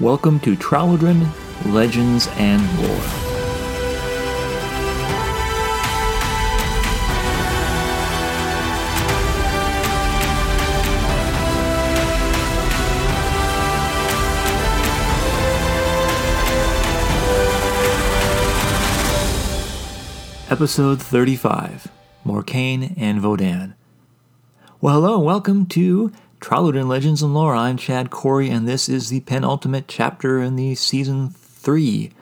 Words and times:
Welcome 0.00 0.40
to 0.40 0.56
Tralodren 0.56 1.28
Legends 1.66 2.26
and 2.38 2.62
Lore. 2.80 2.96
Episode 20.50 21.02
35 21.02 21.88
Morcaine 22.24 22.94
and 22.96 23.20
Vodan. 23.20 23.74
Well, 24.80 24.94
hello, 24.94 25.16
and 25.16 25.26
welcome 25.26 25.66
to 25.66 26.10
Tralodren 26.40 26.88
Legends 26.88 27.22
and 27.22 27.34
Lore. 27.34 27.54
I'm 27.54 27.76
Chad 27.76 28.08
Corrie, 28.08 28.48
and 28.48 28.66
this 28.66 28.88
is 28.88 29.10
the 29.10 29.20
penultimate 29.20 29.86
chapter 29.86 30.40
in 30.40 30.56
the 30.56 30.74
season 30.74 31.28
three 31.28 32.12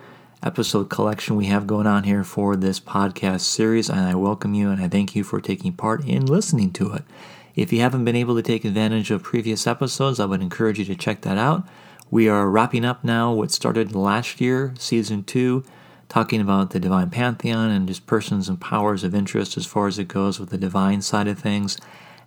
episode 0.42 0.90
collection 0.90 1.36
we 1.36 1.46
have 1.46 1.68
going 1.68 1.86
on 1.86 2.02
here 2.02 2.24
for 2.24 2.56
this 2.56 2.80
podcast 2.80 3.42
series. 3.42 3.88
And 3.88 4.00
I 4.00 4.16
welcome 4.16 4.54
you 4.54 4.70
and 4.70 4.82
I 4.82 4.88
thank 4.88 5.14
you 5.14 5.23
for 5.23 5.40
taking 5.40 5.73
part 5.73 6.04
in 6.04 6.26
listening 6.26 6.73
to 6.73 6.95
it. 6.95 7.04
If 7.54 7.73
you 7.73 7.80
haven't 7.80 8.04
been 8.04 8.16
able 8.16 8.34
to 8.34 8.42
take 8.42 8.64
advantage 8.64 9.12
of 9.12 9.23
previous 9.23 9.68
episodes, 9.68 10.18
I 10.18 10.24
would 10.24 10.42
encourage 10.42 10.80
you 10.80 10.84
to 10.87 10.96
check 10.96 11.20
that 11.20 11.38
out. 11.38 11.68
We 12.10 12.28
are 12.28 12.50
wrapping 12.50 12.84
up 12.84 13.04
now 13.04 13.32
what 13.32 13.52
started 13.52 13.95
last 13.95 14.40
year, 14.40 14.74
season 14.80 15.23
two, 15.23 15.62
talking 16.09 16.40
about 16.40 16.70
the 16.70 16.80
divine 16.80 17.10
pantheon 17.10 17.70
and 17.70 17.87
just 17.87 18.06
persons 18.06 18.48
and 18.48 18.60
powers 18.60 19.04
of 19.04 19.14
interest 19.14 19.56
as 19.56 19.64
far 19.64 19.87
as 19.87 19.96
it 19.96 20.09
goes 20.09 20.40
with 20.40 20.50
the 20.50 20.59
divine 20.59 21.02
side 21.02 21.28
of 21.28 21.38
things. 21.38 21.78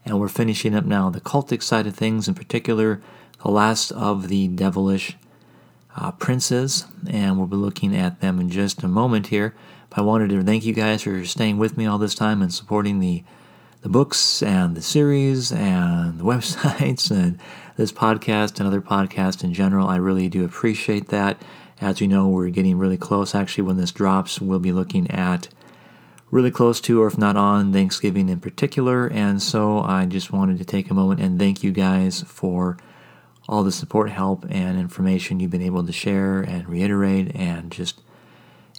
And 0.05 0.19
we're 0.19 0.27
finishing 0.27 0.75
up 0.75 0.85
now 0.85 1.09
the 1.09 1.21
cultic 1.21 1.61
side 1.61 1.87
of 1.87 1.95
things, 1.95 2.27
in 2.27 2.33
particular, 2.33 3.01
the 3.43 3.51
last 3.51 3.91
of 3.91 4.27
the 4.27 4.47
devilish 4.47 5.17
uh, 5.95 6.11
princes. 6.11 6.85
And 7.09 7.37
we'll 7.37 7.47
be 7.47 7.55
looking 7.55 7.95
at 7.95 8.21
them 8.21 8.39
in 8.39 8.49
just 8.49 8.83
a 8.83 8.87
moment 8.87 9.27
here. 9.27 9.53
But 9.89 9.99
I 9.99 10.01
wanted 10.01 10.29
to 10.29 10.43
thank 10.43 10.65
you 10.65 10.73
guys 10.73 11.03
for 11.03 11.25
staying 11.25 11.57
with 11.57 11.77
me 11.77 11.85
all 11.85 11.97
this 11.97 12.15
time 12.15 12.41
and 12.41 12.53
supporting 12.53 12.99
the 12.99 13.23
the 13.81 13.89
books 13.89 14.43
and 14.43 14.77
the 14.77 14.81
series 14.81 15.51
and 15.51 16.19
the 16.19 16.23
websites 16.31 17.09
and 17.09 17.39
this 17.77 17.91
podcast 17.91 18.59
and 18.59 18.67
other 18.67 18.81
podcasts 18.81 19.43
in 19.43 19.53
general. 19.53 19.87
I 19.87 19.95
really 19.95 20.29
do 20.29 20.45
appreciate 20.45 21.07
that. 21.09 21.41
As 21.79 21.99
you 21.99 22.07
know, 22.07 22.27
we're 22.27 22.49
getting 22.49 22.77
really 22.77 22.97
close. 22.97 23.33
Actually, 23.33 23.63
when 23.63 23.77
this 23.77 23.91
drops, 23.91 24.39
we'll 24.39 24.59
be 24.59 24.71
looking 24.71 25.09
at 25.09 25.47
really 26.31 26.49
close 26.49 26.79
to, 26.81 27.01
or 27.01 27.07
if 27.07 27.17
not 27.17 27.35
on 27.35 27.73
Thanksgiving 27.73 28.29
in 28.29 28.39
particular. 28.39 29.07
And 29.07 29.41
so 29.41 29.81
I 29.81 30.05
just 30.05 30.31
wanted 30.31 30.57
to 30.59 30.65
take 30.65 30.89
a 30.89 30.93
moment 30.93 31.19
and 31.19 31.37
thank 31.37 31.61
you 31.61 31.71
guys 31.71 32.21
for 32.21 32.77
all 33.49 33.63
the 33.63 33.71
support, 33.71 34.09
help, 34.09 34.45
and 34.49 34.79
information 34.79 35.39
you've 35.39 35.51
been 35.51 35.61
able 35.61 35.85
to 35.85 35.91
share 35.91 36.39
and 36.41 36.69
reiterate. 36.69 37.35
And 37.35 37.69
just, 37.69 38.01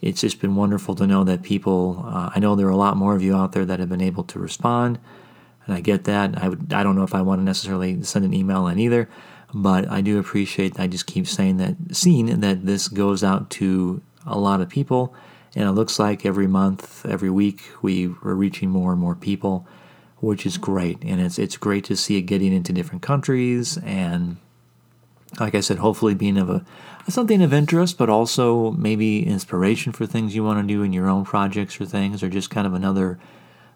it's 0.00 0.22
just 0.22 0.41
been 0.41 0.56
wonderful 0.56 0.94
to 0.94 1.06
know 1.06 1.25
that 1.25 1.42
people, 1.42 2.03
uh, 2.06 2.31
I 2.34 2.41
know 2.41 2.56
there 2.56 2.69
are 2.69 2.70
a 2.70 2.77
lot 2.77 2.97
more 2.97 3.14
of 3.14 3.22
you 3.22 3.36
out 3.36 3.53
there 3.53 3.66
that 3.66 3.81
have 3.81 3.91
been 3.91 4.00
able 4.00 4.25
to 4.25 4.39
respond. 4.39 4.98
And 5.66 5.75
I 5.75 5.81
get 5.81 6.05
that. 6.05 6.42
I, 6.42 6.48
would, 6.48 6.72
I 6.72 6.83
don't 6.83 6.97
know 6.97 7.05
if 7.05 7.14
I 7.14 7.20
want 7.20 7.41
to 7.41 7.44
necessarily 7.44 8.03
send 8.03 8.25
an 8.25 8.33
email 8.33 8.66
in 8.66 8.78
either, 8.78 9.11
but 9.53 9.89
I 9.91 10.00
do 10.00 10.19
appreciate, 10.19 10.81
I 10.81 10.87
just 10.87 11.06
keep 11.06 11.27
saying 11.27 11.59
that, 11.59 11.77
seeing 11.92 12.41
that 12.41 12.64
this 12.64 12.89
goes 12.89 13.22
out 13.22 13.50
to 13.50 14.00
a 14.27 14.39
lot 14.39 14.62
of 14.62 14.70
people 14.70 15.14
and 15.55 15.69
it 15.69 15.72
looks 15.72 15.98
like 15.98 16.25
every 16.25 16.47
month, 16.47 17.05
every 17.06 17.31
week, 17.31 17.62
we 17.83 18.06
are 18.06 18.34
reaching 18.34 18.70
more 18.70 18.92
and 18.92 19.00
more 19.00 19.14
people, 19.14 19.67
which 20.20 20.47
is 20.47 20.55
mm-hmm. 20.55 20.72
great. 20.72 21.03
And 21.03 21.20
it's 21.20 21.39
it's 21.39 21.56
great 21.56 21.84
to 21.84 21.97
see 21.97 22.17
it 22.17 22.22
getting 22.22 22.53
into 22.53 22.72
different 22.72 23.03
countries 23.03 23.78
and 23.78 24.36
like 25.41 25.55
I 25.55 25.61
said, 25.61 25.78
hopefully 25.78 26.14
being 26.14 26.36
of 26.36 26.50
a 26.50 26.64
something 27.09 27.42
of 27.42 27.53
interest, 27.53 27.98
but 27.98 28.11
also 28.11 28.72
maybe 28.72 29.27
inspiration 29.27 29.92
for 29.92 30.06
things 30.06 30.34
you 30.34 30.44
want 30.44 30.61
to 30.61 30.75
do 30.75 30.83
in 30.83 30.92
your 30.92 31.09
own 31.09 31.25
projects 31.25 31.81
or 31.81 31.87
things, 31.87 32.22
or 32.22 32.28
just 32.28 32.50
kind 32.50 32.66
of 32.66 32.75
another 32.75 33.19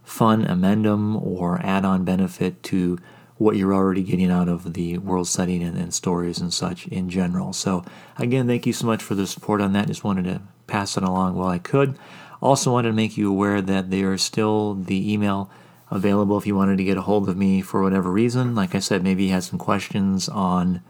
fun 0.05 0.45
amendum 0.45 1.17
or 1.17 1.59
add-on 1.65 2.05
benefit 2.05 2.63
to 2.63 2.99
what 3.39 3.57
you're 3.57 3.75
already 3.75 4.03
getting 4.03 4.31
out 4.31 4.49
of 4.49 4.73
the 4.73 4.97
world 4.99 5.29
setting 5.29 5.63
and, 5.63 5.77
and 5.77 5.93
stories 5.93 6.39
and 6.41 6.55
such 6.55 6.87
in 6.89 7.11
general. 7.11 7.53
So 7.53 7.85
again, 8.17 8.47
thank 8.47 8.67
you 8.67 8.73
so 8.73 8.87
much 8.87 9.03
for 9.03 9.15
the 9.15 9.27
support 9.27 9.61
on 9.61 9.73
that. 9.73 9.89
Just 9.89 10.05
wanted 10.05 10.25
to 10.25 10.43
pass 10.67 10.97
it 10.97 11.03
along 11.03 11.35
while 11.35 11.49
I 11.49 11.59
could. 11.59 11.99
Also, 12.43 12.73
wanted 12.73 12.89
to 12.89 12.95
make 12.95 13.17
you 13.17 13.31
aware 13.31 13.63
that 13.63 13.91
there 13.91 14.13
is 14.13 14.23
still 14.23 14.75
the 14.75 15.13
email 15.13 15.51
available 15.91 16.37
if 16.37 16.47
you 16.47 16.55
wanted 16.55 16.79
to 16.79 16.85
get 16.85 16.97
a 16.97 17.03
hold 17.03 17.29
of 17.29 17.37
me 17.37 17.63
for 17.63 17.83
whatever 17.83 18.11
reason. 18.11 18.55
Like 18.55 18.75
I 18.75 18.81
said, 18.81 19.03
maybe 19.03 19.25
you 19.25 19.33
had 19.33 19.45
some 19.45 19.59
questions 19.59 20.29
on 20.29 20.83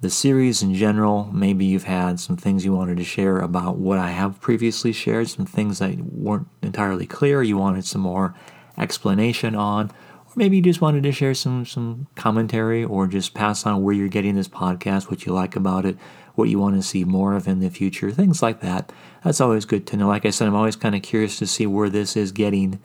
the 0.00 0.10
series 0.10 0.62
in 0.62 0.74
general. 0.74 1.30
Maybe 1.32 1.64
you've 1.64 1.84
had 1.84 2.18
some 2.18 2.36
things 2.36 2.64
you 2.64 2.72
wanted 2.72 2.96
to 2.98 3.04
share 3.04 3.38
about 3.38 3.78
what 3.78 3.98
I 3.98 4.10
have 4.10 4.40
previously 4.40 4.92
shared, 4.92 5.28
some 5.28 5.46
things 5.46 5.78
that 5.78 5.96
weren't 5.98 6.48
entirely 6.60 7.06
clear, 7.06 7.42
you 7.42 7.56
wanted 7.56 7.84
some 7.84 8.00
more 8.00 8.34
explanation 8.76 9.54
on. 9.54 9.92
Or 10.32 10.38
maybe 10.38 10.56
you 10.56 10.62
just 10.62 10.80
wanted 10.80 11.02
to 11.02 11.12
share 11.12 11.34
some, 11.34 11.66
some 11.66 12.06
commentary 12.14 12.84
or 12.84 13.06
just 13.06 13.34
pass 13.34 13.66
on 13.66 13.82
where 13.82 13.94
you're 13.94 14.08
getting 14.08 14.34
this 14.34 14.48
podcast, 14.48 15.10
what 15.10 15.26
you 15.26 15.32
like 15.32 15.56
about 15.56 15.84
it, 15.84 15.96
what 16.34 16.48
you 16.48 16.58
want 16.58 16.76
to 16.76 16.82
see 16.82 17.04
more 17.04 17.34
of 17.34 17.46
in 17.46 17.60
the 17.60 17.68
future, 17.68 18.10
things 18.10 18.42
like 18.42 18.60
that. 18.60 18.90
That's 19.24 19.40
always 19.40 19.64
good 19.64 19.86
to 19.88 19.96
know. 19.96 20.08
Like 20.08 20.24
I 20.24 20.30
said, 20.30 20.48
I'm 20.48 20.54
always 20.54 20.76
kind 20.76 20.94
of 20.94 21.02
curious 21.02 21.38
to 21.38 21.46
see 21.46 21.66
where 21.66 21.90
this 21.90 22.16
is 22.16 22.32
getting 22.32 22.80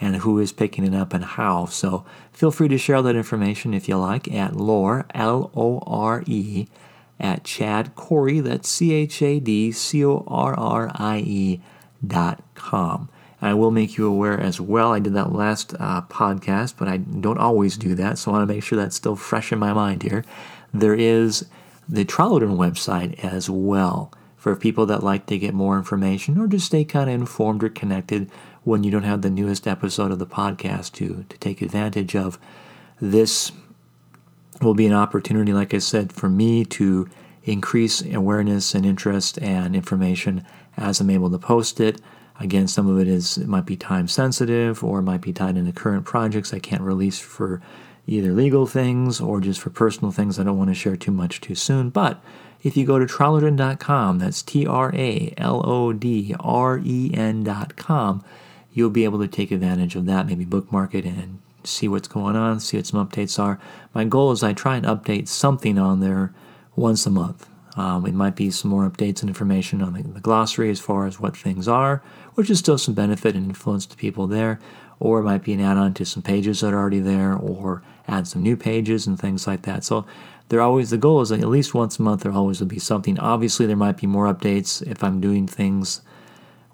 and 0.00 0.16
who 0.16 0.38
is 0.38 0.52
picking 0.52 0.84
it 0.84 0.94
up 0.94 1.12
and 1.12 1.24
how. 1.24 1.66
So 1.66 2.04
feel 2.32 2.50
free 2.50 2.68
to 2.68 2.78
share 2.78 3.02
that 3.02 3.16
information 3.16 3.74
if 3.74 3.88
you 3.88 3.96
like 3.96 4.32
at 4.32 4.56
lore, 4.56 5.06
L 5.14 5.50
O 5.54 5.78
R 5.86 6.24
E, 6.26 6.66
at 7.20 7.44
Chad 7.44 7.94
Corrie, 7.94 8.40
that's 8.40 8.68
C 8.68 8.94
H 8.94 9.20
A 9.20 9.38
D 9.38 9.72
C 9.72 10.04
O 10.04 10.24
R 10.26 10.58
R 10.58 10.90
I 10.94 11.18
E 11.18 11.60
dot 12.04 12.42
com. 12.54 13.10
I 13.42 13.54
will 13.54 13.70
make 13.70 13.96
you 13.96 14.06
aware 14.06 14.38
as 14.38 14.60
well. 14.60 14.92
I 14.92 14.98
did 14.98 15.14
that 15.14 15.32
last 15.32 15.74
uh, 15.78 16.02
podcast, 16.02 16.74
but 16.78 16.88
I 16.88 16.98
don't 16.98 17.38
always 17.38 17.76
do 17.76 17.94
that, 17.94 18.18
so 18.18 18.30
I 18.30 18.34
want 18.34 18.48
to 18.48 18.54
make 18.54 18.62
sure 18.62 18.76
that's 18.78 18.96
still 18.96 19.16
fresh 19.16 19.52
in 19.52 19.58
my 19.58 19.72
mind 19.72 20.02
here. 20.02 20.24
There 20.74 20.94
is 20.94 21.46
the 21.88 22.04
Tralodren 22.04 22.56
website 22.56 23.18
as 23.24 23.48
well 23.48 24.12
for 24.36 24.54
people 24.56 24.86
that 24.86 25.02
like 25.02 25.26
to 25.26 25.38
get 25.38 25.52
more 25.52 25.76
information 25.76 26.38
or 26.38 26.46
just 26.46 26.66
stay 26.66 26.84
kind 26.84 27.10
of 27.10 27.14
informed 27.14 27.64
or 27.64 27.68
connected 27.68 28.30
when 28.64 28.84
you 28.84 28.90
don't 28.90 29.02
have 29.02 29.22
the 29.22 29.30
newest 29.30 29.66
episode 29.66 30.10
of 30.10 30.18
the 30.18 30.26
podcast 30.26 30.92
to, 30.92 31.24
to 31.28 31.38
take 31.38 31.60
advantage 31.60 32.14
of. 32.14 32.38
This 33.00 33.52
will 34.62 34.74
be 34.74 34.86
an 34.86 34.92
opportunity, 34.92 35.52
like 35.52 35.74
I 35.74 35.78
said, 35.78 36.12
for 36.12 36.28
me 36.28 36.64
to 36.66 37.08
increase 37.44 38.02
awareness 38.02 38.74
and 38.74 38.84
interest 38.84 39.38
and 39.40 39.74
information 39.74 40.44
as 40.76 41.00
I'm 41.00 41.10
able 41.10 41.30
to 41.30 41.38
post 41.38 41.80
it. 41.80 42.00
Again, 42.40 42.68
some 42.68 42.88
of 42.88 42.98
it 42.98 43.06
is 43.06 43.36
it 43.36 43.48
might 43.48 43.66
be 43.66 43.76
time 43.76 44.08
sensitive 44.08 44.82
or 44.82 45.00
it 45.00 45.02
might 45.02 45.20
be 45.20 45.32
tied 45.32 45.58
into 45.58 45.72
current 45.72 46.06
projects 46.06 46.54
I 46.54 46.58
can't 46.58 46.80
release 46.80 47.18
for 47.18 47.60
either 48.06 48.32
legal 48.32 48.66
things 48.66 49.20
or 49.20 49.40
just 49.40 49.60
for 49.60 49.68
personal 49.68 50.10
things 50.10 50.38
I 50.38 50.44
don't 50.44 50.56
want 50.56 50.70
to 50.70 50.74
share 50.74 50.96
too 50.96 51.12
much 51.12 51.42
too 51.42 51.54
soon. 51.54 51.90
But 51.90 52.18
if 52.62 52.78
you 52.78 52.86
go 52.86 52.98
to 52.98 53.04
tralodren.com, 53.04 54.18
that's 54.18 54.40
T 54.40 54.66
R 54.66 54.90
A 54.94 55.34
L 55.36 55.62
O 55.68 55.92
D 55.92 56.34
R 56.40 56.80
E 56.82 57.10
N.com, 57.12 58.24
you'll 58.72 58.88
be 58.88 59.04
able 59.04 59.18
to 59.18 59.28
take 59.28 59.50
advantage 59.50 59.94
of 59.94 60.06
that, 60.06 60.26
maybe 60.26 60.46
bookmark 60.46 60.94
it 60.94 61.04
and 61.04 61.40
see 61.62 61.88
what's 61.88 62.08
going 62.08 62.36
on, 62.36 62.58
see 62.58 62.78
what 62.78 62.86
some 62.86 63.06
updates 63.06 63.38
are. 63.38 63.60
My 63.94 64.04
goal 64.04 64.32
is 64.32 64.42
I 64.42 64.54
try 64.54 64.76
and 64.76 64.86
update 64.86 65.28
something 65.28 65.78
on 65.78 66.00
there 66.00 66.32
once 66.74 67.04
a 67.04 67.10
month. 67.10 67.49
Um, 67.76 68.04
it 68.04 68.14
might 68.14 68.34
be 68.34 68.50
some 68.50 68.70
more 68.70 68.88
updates 68.88 69.20
and 69.20 69.30
information 69.30 69.80
on 69.80 69.92
the, 69.92 70.02
the, 70.02 70.20
glossary 70.20 70.70
as 70.70 70.80
far 70.80 71.06
as 71.06 71.20
what 71.20 71.36
things 71.36 71.68
are, 71.68 72.02
which 72.34 72.50
is 72.50 72.58
still 72.58 72.78
some 72.78 72.94
benefit 72.94 73.36
and 73.36 73.46
influence 73.46 73.86
to 73.86 73.96
people 73.96 74.26
there 74.26 74.58
or 75.00 75.20
it 75.20 75.24
might 75.24 75.42
be 75.42 75.54
an 75.54 75.60
add-on 75.60 75.94
to 75.94 76.04
some 76.04 76.22
pages 76.22 76.60
that 76.60 76.74
are 76.74 76.78
already 76.78 77.00
there, 77.00 77.34
or 77.34 77.82
add 78.06 78.28
some 78.28 78.42
new 78.42 78.56
pages 78.56 79.06
and 79.06 79.18
things 79.18 79.46
like 79.46 79.62
that. 79.62 79.82
So 79.82 80.04
they're 80.48 80.60
always 80.60 80.90
the 80.90 80.98
goal 80.98 81.22
is 81.22 81.30
that 81.30 81.40
at 81.40 81.48
least 81.48 81.74
once 81.74 81.98
a 81.98 82.02
month 82.02 82.22
there 82.22 82.32
always 82.32 82.60
will 82.60 82.66
be 82.66 82.78
something. 82.78 83.18
Obviously, 83.18 83.66
there 83.66 83.76
might 83.76 83.96
be 83.96 84.06
more 84.06 84.32
updates 84.32 84.86
if 84.86 85.02
I'm 85.02 85.20
doing 85.20 85.46
things 85.46 86.02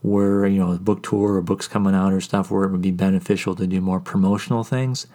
where 0.03 0.47
you 0.47 0.59
know 0.59 0.73
a 0.73 0.79
book 0.79 1.03
tour 1.05 1.35
or 1.35 1.43
books 1.43 1.69
coming 1.69 1.95
out 1.95 2.13
or 2.13 2.21
stuff 2.21 2.51
where 2.51 2.65
it 2.65 2.71
would 2.71 2.83
be 2.83 2.91
beneficial 2.91 3.55
to 3.55 3.67
do 3.67 3.81
more 3.81 4.01
promotional 4.01 4.65
things. 4.65 5.07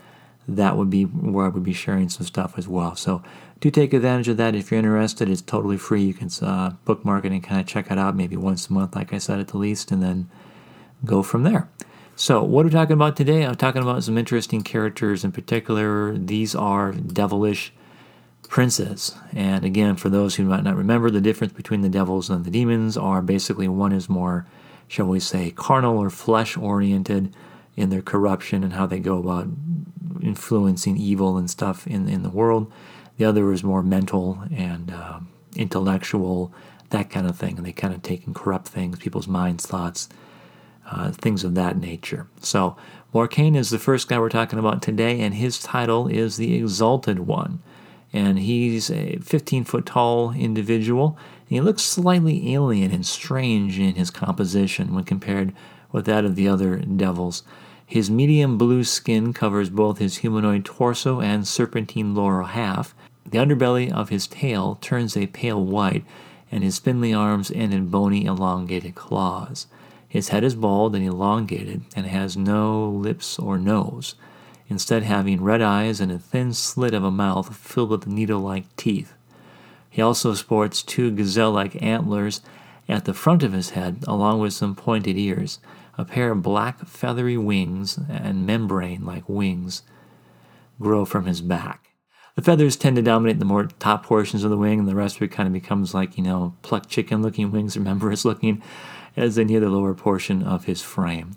That 0.48 0.78
would 0.78 0.90
be 0.90 1.04
where 1.04 1.46
I 1.46 1.50
would 1.50 1.64
be 1.64 1.74
sharing 1.74 2.10
some 2.10 2.26
stuff 2.26 2.58
as 2.58 2.68
well. 2.68 2.96
So 2.96 3.22
do 3.62 3.70
take 3.70 3.94
advantage 3.94 4.28
of 4.28 4.38
that 4.38 4.56
if 4.56 4.72
you're 4.72 4.80
interested. 4.80 5.30
It's 5.30 5.42
totally 5.42 5.78
free. 5.78 6.02
You 6.02 6.16
can 6.16 6.30
uh, 6.42 6.72
bookmark 6.84 7.26
it 7.26 7.32
and 7.32 7.44
kind 7.44 7.62
of 7.62 7.68
check 7.68 7.92
it 7.92 7.98
out 7.98 8.16
maybe 8.16 8.36
once 8.36 8.68
a 8.68 8.74
month, 8.74 8.96
like 8.96 9.14
I 9.14 9.20
said 9.20 9.40
at 9.40 9.50
the 9.50 9.58
least, 9.58 9.92
and 9.92 10.02
then 10.02 10.30
go 11.06 11.22
from 11.22 11.44
there. 11.44 11.70
So, 12.16 12.44
what 12.44 12.64
are 12.64 12.70
we 12.70 12.72
talking 12.72 12.94
about 12.94 13.16
today? 13.16 13.46
I'm 13.46 13.56
talking 13.56 13.84
about 13.84 14.04
some 14.04 14.18
interesting 14.18 14.64
characters. 14.64 15.24
In 15.24 15.32
particular, 15.32 16.18
these 16.18 16.56
are 16.56 16.92
devilish 16.92 17.72
princes. 18.50 19.16
And 19.32 19.64
again, 19.64 19.96
for 19.96 20.10
those 20.10 20.36
who 20.36 20.44
might 20.44 20.64
not 20.64 20.76
remember, 20.76 21.12
the 21.12 21.22
difference 21.22 21.54
between 21.54 21.82
the 21.82 21.90
devils 21.90 22.30
and 22.30 22.44
the 22.44 22.52
demons 22.52 22.98
are 22.98 23.22
basically 23.22 23.68
one 23.68 23.92
is 23.92 24.10
more, 24.10 24.46
shall 24.88 25.08
we 25.08 25.20
say, 25.20 25.52
carnal 25.52 26.00
or 26.00 26.10
flesh 26.10 26.58
oriented 26.58 27.34
in 27.78 27.92
their 27.92 28.02
corruption 28.02 28.64
and 28.64 28.74
how 28.74 28.88
they 28.88 29.00
go 29.00 29.20
about 29.20 29.48
influencing 30.22 30.98
evil 30.98 31.38
and 31.38 31.50
stuff 31.50 31.88
in, 31.88 32.10
in 32.10 32.24
the 32.24 32.30
world. 32.30 32.72
The 33.22 33.28
other 33.28 33.54
is 33.54 33.64
more 33.64 33.84
mental 33.84 34.44
and 34.52 34.90
uh, 34.90 35.20
intellectual, 35.56 36.52
that 36.90 37.12
kind 37.12 37.28
of 37.28 37.38
thing. 37.38 37.56
And 37.56 37.64
they 37.64 37.72
kind 37.72 37.94
of 37.94 38.02
take 38.02 38.26
and 38.26 38.34
corrupt 38.34 38.68
things, 38.68 38.98
people's 38.98 39.28
minds, 39.28 39.64
thoughts, 39.64 40.10
uh, 40.90 41.12
things 41.12 41.44
of 41.44 41.54
that 41.54 41.78
nature. 41.78 42.26
So 42.40 42.76
Morcaine 43.14 43.56
is 43.56 43.70
the 43.70 43.78
first 43.78 44.08
guy 44.08 44.18
we're 44.18 44.30
talking 44.30 44.58
about 44.58 44.82
today, 44.82 45.22
and 45.22 45.36
his 45.36 45.60
title 45.60 46.08
is 46.08 46.38
the 46.38 46.56
Exalted 46.56 47.20
One. 47.20 47.62
And 48.12 48.40
he's 48.40 48.90
a 48.90 49.18
15 49.18 49.66
foot 49.66 49.86
tall 49.86 50.34
individual. 50.34 51.16
And 51.42 51.50
he 51.50 51.62
looks 51.62 51.84
slightly 51.84 52.56
alien 52.56 52.92
and 52.92 53.06
strange 53.06 53.78
in 53.78 53.94
his 53.94 54.10
composition 54.10 54.96
when 54.96 55.04
compared 55.04 55.54
with 55.92 56.06
that 56.08 56.26
of 56.26 56.36
the 56.36 56.48
other 56.48 56.78
devils. 56.78 57.44
His 57.86 58.10
medium 58.10 58.58
blue 58.58 58.84
skin 58.84 59.32
covers 59.32 59.70
both 59.70 60.00
his 60.00 60.20
humanoid 60.20 60.66
torso 60.66 61.22
and 61.22 61.48
serpentine 61.48 62.16
lower 62.16 62.42
half. 62.42 62.96
The 63.26 63.38
underbelly 63.38 63.92
of 63.92 64.10
his 64.10 64.28
tail 64.28 64.78
turns 64.82 65.16
a 65.16 65.28
pale 65.28 65.64
white, 65.64 66.04
and 66.52 66.64
his 66.64 66.76
spindly 66.76 67.14
arms 67.14 67.52
end 67.52 67.74
in 67.74 67.88
bony, 67.88 68.26
elongated 68.26 68.96
claws. 68.96 69.68
His 70.08 70.30
head 70.30 70.44
is 70.44 70.56
bald 70.56 70.96
and 70.96 71.06
elongated 71.06 71.84
and 71.96 72.06
has 72.06 72.36
no 72.36 72.90
lips 72.90 73.40
or 73.40 73.58
nose, 73.58 74.16
instead, 74.68 75.04
having 75.04 75.42
red 75.42 75.62
eyes 75.62 76.02
and 76.02 76.12
a 76.12 76.20
thin 76.20 76.54
slit 76.54 76.94
of 76.94 77.04
a 77.04 77.12
mouth 77.12 77.56
filled 77.56 77.90
with 77.92 78.08
needle 78.08 78.42
like 78.42 78.76
teeth. 78.76 79.14
He 79.90 80.02
also 80.02 80.34
sports 80.34 80.84
two 80.84 81.12
gazelle 81.12 81.52
like 81.52 81.82
antlers 81.82 82.42
at 82.90 83.06
the 83.06 83.14
front 83.14 83.44
of 83.44 83.54
his 83.54 83.72
head, 83.72 84.04
along 84.08 84.40
with 84.40 84.54
some 84.54 84.76
pointed 84.76 85.18
ears. 85.18 85.60
A 85.98 86.06
pair 86.06 86.32
of 86.32 86.42
black 86.42 86.86
feathery 86.88 87.38
wings 87.38 88.00
and 88.10 88.46
membrane 88.46 89.06
like 89.06 89.28
wings 89.28 89.84
grow 90.80 91.06
from 91.06 91.26
his 91.26 91.42
back. 91.42 91.91
The 92.36 92.42
feathers 92.42 92.78
tend 92.78 92.96
to 92.96 93.02
dominate 93.02 93.40
the 93.40 93.46
more 93.46 93.66
top 93.80 94.06
portions 94.06 94.44
of 94.44 94.52
the 94.52 94.58
wing, 94.58 94.80
and 94.80 94.88
the 94.88 94.96
rest 94.96 95.18
of 95.18 95.24
it 95.24 95.32
kind 95.32 95.48
of 95.48 95.54
becomes 95.54 95.94
like, 95.94 96.18
you 96.18 96.24
know, 96.24 96.56
plucked 96.62 96.90
chicken 96.90 97.22
looking 97.22 97.52
wings 97.52 97.76
or 97.76 97.82
membranous 97.82 98.26
looking 98.26 98.62
as 99.18 99.36
they 99.36 99.44
near 99.44 99.60
the 99.60 99.70
lower 99.70 99.94
portion 99.94 100.42
of 100.44 100.66
his 100.66 100.82
frame. 100.82 101.36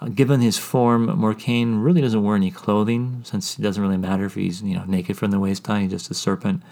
Uh, 0.00 0.08
given 0.08 0.40
his 0.40 0.58
form, 0.58 1.06
Morcaine 1.06 1.76
really 1.76 2.02
doesn't 2.02 2.22
wear 2.22 2.36
any 2.36 2.50
clothing, 2.50 3.22
since 3.24 3.58
it 3.58 3.62
doesn't 3.62 3.82
really 3.82 3.96
matter 3.96 4.26
if 4.26 4.34
he's 4.34 4.62
you 4.62 4.74
know 4.74 4.84
naked 4.84 5.16
from 5.16 5.30
the 5.30 5.40
waist 5.40 5.64
down. 5.64 5.80
He's 5.80 5.90
just 5.90 6.10
a 6.10 6.14
serpent, 6.14 6.62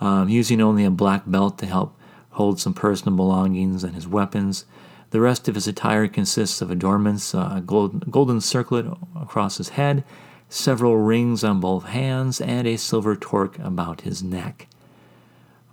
um, 0.00 0.28
using 0.28 0.60
only 0.60 0.84
a 0.84 0.90
black 0.90 1.22
belt 1.26 1.58
to 1.58 1.66
help 1.66 1.96
hold 2.30 2.60
some 2.60 2.74
personal 2.74 3.16
belongings 3.16 3.84
and 3.84 3.94
his 3.94 4.08
weapons. 4.08 4.64
The 5.10 5.20
rest 5.20 5.46
of 5.46 5.54
his 5.54 5.68
attire 5.68 6.08
consists 6.08 6.60
of 6.60 6.70
adornments, 6.70 7.34
uh, 7.34 7.52
a 7.54 7.60
gold, 7.60 8.10
golden 8.10 8.40
circlet 8.40 8.86
across 9.14 9.58
his 9.58 9.70
head, 9.70 10.02
several 10.48 10.96
rings 10.96 11.42
on 11.42 11.60
both 11.60 11.84
hands, 11.84 12.40
and 12.40 12.66
a 12.66 12.76
silver 12.76 13.16
torque 13.16 13.58
about 13.58 14.02
his 14.02 14.22
neck. 14.22 14.68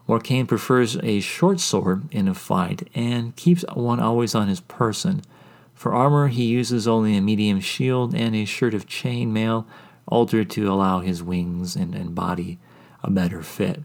Morcaine 0.07 0.45
prefers 0.45 0.97
a 0.97 1.21
short 1.21 1.59
sword 1.59 2.03
in 2.11 2.27
a 2.27 2.33
fight 2.33 2.89
and 2.93 3.35
keeps 3.35 3.63
one 3.73 3.99
always 3.99 4.35
on 4.35 4.49
his 4.49 4.59
person. 4.59 5.21
For 5.73 5.93
armor, 5.93 6.27
he 6.27 6.45
uses 6.45 6.87
only 6.87 7.15
a 7.15 7.21
medium 7.21 7.61
shield 7.61 8.13
and 8.13 8.35
a 8.35 8.45
shirt 8.45 8.73
of 8.73 8.87
chainmail, 8.87 9.65
altered 10.05 10.49
to 10.49 10.71
allow 10.71 10.99
his 10.99 11.23
wings 11.23 11.75
and, 11.75 11.95
and 11.95 12.13
body 12.13 12.59
a 13.01 13.09
better 13.09 13.41
fit. 13.41 13.81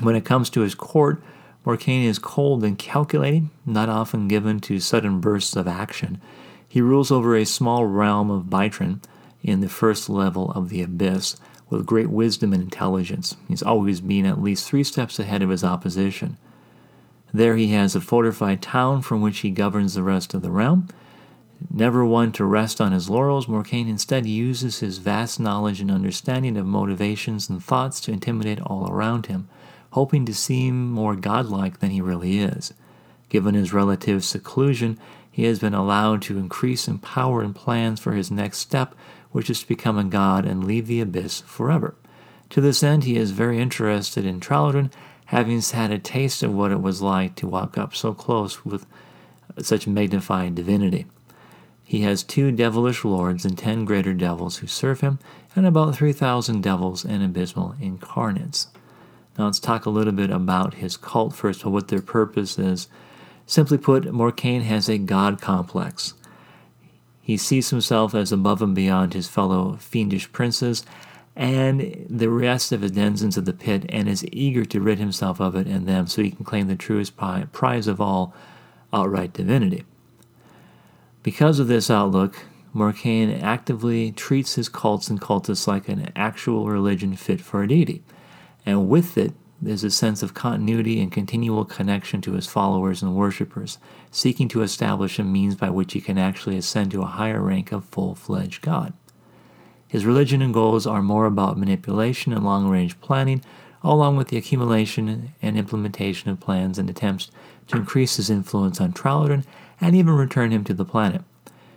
When 0.00 0.14
it 0.14 0.24
comes 0.24 0.48
to 0.50 0.60
his 0.60 0.74
court, 0.74 1.22
Morcaine 1.64 2.04
is 2.04 2.18
cold 2.18 2.64
and 2.64 2.78
calculating, 2.78 3.50
not 3.66 3.88
often 3.88 4.28
given 4.28 4.60
to 4.60 4.78
sudden 4.78 5.20
bursts 5.20 5.56
of 5.56 5.68
action. 5.68 6.20
He 6.66 6.80
rules 6.80 7.10
over 7.10 7.36
a 7.36 7.44
small 7.44 7.84
realm 7.84 8.30
of 8.30 8.44
Bitron 8.44 9.00
in 9.42 9.60
the 9.60 9.68
first 9.68 10.08
level 10.08 10.50
of 10.52 10.68
the 10.68 10.82
Abyss, 10.82 11.36
with 11.68 11.86
great 11.86 12.10
wisdom 12.10 12.52
and 12.52 12.62
intelligence. 12.62 13.36
He's 13.48 13.62
always 13.62 14.00
been 14.00 14.26
at 14.26 14.42
least 14.42 14.68
three 14.68 14.84
steps 14.84 15.18
ahead 15.18 15.42
of 15.42 15.50
his 15.50 15.64
opposition. 15.64 16.36
There 17.32 17.56
he 17.56 17.68
has 17.68 17.94
a 17.94 18.00
fortified 18.00 18.60
town 18.60 19.02
from 19.02 19.20
which 19.20 19.38
he 19.38 19.50
governs 19.50 19.94
the 19.94 20.02
rest 20.02 20.34
of 20.34 20.42
the 20.42 20.50
realm. 20.50 20.88
Never 21.72 22.04
one 22.04 22.32
to 22.32 22.44
rest 22.44 22.80
on 22.80 22.92
his 22.92 23.10
laurels, 23.10 23.46
Morcaine 23.46 23.88
instead 23.88 24.26
uses 24.26 24.80
his 24.80 24.98
vast 24.98 25.38
knowledge 25.38 25.80
and 25.80 25.90
understanding 25.90 26.56
of 26.56 26.66
motivations 26.66 27.48
and 27.48 27.62
thoughts 27.62 28.00
to 28.00 28.12
intimidate 28.12 28.60
all 28.60 28.90
around 28.90 29.26
him, 29.26 29.48
hoping 29.90 30.24
to 30.26 30.34
seem 30.34 30.90
more 30.90 31.14
godlike 31.14 31.78
than 31.78 31.90
he 31.90 32.00
really 32.00 32.40
is. 32.40 32.72
Given 33.28 33.54
his 33.54 33.72
relative 33.72 34.24
seclusion, 34.24 34.98
he 35.30 35.44
has 35.44 35.58
been 35.58 35.74
allowed 35.74 36.22
to 36.22 36.38
increase 36.38 36.88
in 36.88 36.98
power 36.98 37.42
and 37.42 37.54
plans 37.54 38.00
for 38.00 38.12
his 38.12 38.30
next 38.30 38.58
step, 38.58 38.94
which 39.30 39.48
is 39.48 39.60
to 39.60 39.68
become 39.68 39.98
a 39.98 40.04
god 40.04 40.44
and 40.44 40.64
leave 40.64 40.86
the 40.86 41.00
abyss 41.00 41.40
forever. 41.42 41.94
To 42.50 42.60
this 42.60 42.82
end, 42.82 43.04
he 43.04 43.16
is 43.16 43.30
very 43.30 43.60
interested 43.60 44.26
in 44.26 44.40
Tralodren, 44.40 44.90
having 45.26 45.60
had 45.60 45.92
a 45.92 45.98
taste 45.98 46.42
of 46.42 46.52
what 46.52 46.72
it 46.72 46.82
was 46.82 47.00
like 47.00 47.36
to 47.36 47.46
walk 47.46 47.78
up 47.78 47.94
so 47.94 48.12
close 48.12 48.64
with 48.64 48.84
such 49.58 49.86
magnified 49.86 50.56
divinity. 50.56 51.06
He 51.84 52.02
has 52.02 52.22
two 52.22 52.50
devilish 52.52 53.04
lords 53.04 53.44
and 53.44 53.56
ten 53.56 53.84
greater 53.84 54.12
devils 54.12 54.58
who 54.58 54.66
serve 54.66 55.00
him, 55.00 55.18
and 55.54 55.66
about 55.66 55.96
3,000 55.96 56.60
devils 56.60 57.04
and 57.04 57.22
abysmal 57.22 57.74
incarnates. 57.80 58.68
Now 59.38 59.46
let's 59.46 59.58
talk 59.58 59.86
a 59.86 59.90
little 59.90 60.12
bit 60.12 60.30
about 60.30 60.74
his 60.74 60.96
cult 60.96 61.34
first, 61.34 61.62
but 61.62 61.70
what 61.70 61.88
their 61.88 62.02
purpose 62.02 62.58
is. 62.58 62.88
Simply 63.50 63.78
put, 63.78 64.12
Morcaine 64.12 64.62
has 64.62 64.88
a 64.88 64.96
god 64.96 65.40
complex. 65.40 66.14
He 67.20 67.36
sees 67.36 67.70
himself 67.70 68.14
as 68.14 68.30
above 68.30 68.62
and 68.62 68.76
beyond 68.76 69.12
his 69.12 69.26
fellow 69.26 69.76
fiendish 69.80 70.30
princes 70.30 70.84
and 71.34 72.06
the 72.08 72.30
rest 72.30 72.70
of 72.70 72.82
his 72.82 72.92
denizens 72.92 73.36
of 73.36 73.46
the 73.46 73.52
pit 73.52 73.86
and 73.88 74.08
is 74.08 74.24
eager 74.30 74.64
to 74.66 74.80
rid 74.80 75.00
himself 75.00 75.40
of 75.40 75.56
it 75.56 75.66
and 75.66 75.88
them 75.88 76.06
so 76.06 76.22
he 76.22 76.30
can 76.30 76.44
claim 76.44 76.68
the 76.68 76.76
truest 76.76 77.16
prize 77.16 77.88
of 77.88 78.00
all, 78.00 78.32
outright 78.92 79.32
divinity. 79.32 79.82
Because 81.24 81.58
of 81.58 81.66
this 81.66 81.90
outlook, 81.90 82.44
Morcaine 82.72 83.32
actively 83.32 84.12
treats 84.12 84.54
his 84.54 84.68
cults 84.68 85.08
and 85.08 85.20
cultists 85.20 85.66
like 85.66 85.88
an 85.88 86.12
actual 86.14 86.68
religion 86.68 87.16
fit 87.16 87.40
for 87.40 87.64
a 87.64 87.66
deity, 87.66 88.04
and 88.64 88.88
with 88.88 89.18
it, 89.18 89.32
there's 89.62 89.84
a 89.84 89.90
sense 89.90 90.22
of 90.22 90.34
continuity 90.34 91.00
and 91.00 91.12
continual 91.12 91.64
connection 91.64 92.20
to 92.22 92.32
his 92.32 92.46
followers 92.46 93.02
and 93.02 93.14
worshippers, 93.14 93.78
seeking 94.10 94.48
to 94.48 94.62
establish 94.62 95.18
a 95.18 95.24
means 95.24 95.54
by 95.54 95.68
which 95.68 95.92
he 95.92 96.00
can 96.00 96.16
actually 96.16 96.56
ascend 96.56 96.90
to 96.90 97.02
a 97.02 97.06
higher 97.06 97.40
rank 97.40 97.70
of 97.70 97.84
full 97.84 98.14
fledged 98.14 98.62
God. 98.62 98.94
His 99.86 100.06
religion 100.06 100.40
and 100.40 100.54
goals 100.54 100.86
are 100.86 101.02
more 101.02 101.26
about 101.26 101.58
manipulation 101.58 102.32
and 102.32 102.44
long 102.44 102.68
range 102.68 103.00
planning, 103.00 103.42
along 103.82 104.16
with 104.16 104.28
the 104.28 104.36
accumulation 104.36 105.32
and 105.42 105.58
implementation 105.58 106.30
of 106.30 106.40
plans 106.40 106.78
and 106.78 106.88
attempts 106.88 107.30
to 107.66 107.76
increase 107.76 108.16
his 108.16 108.30
influence 108.30 108.80
on 108.80 108.92
Tralodren 108.92 109.44
and 109.80 109.96
even 109.96 110.14
return 110.14 110.52
him 110.52 110.64
to 110.64 110.74
the 110.74 110.84
planet. 110.84 111.22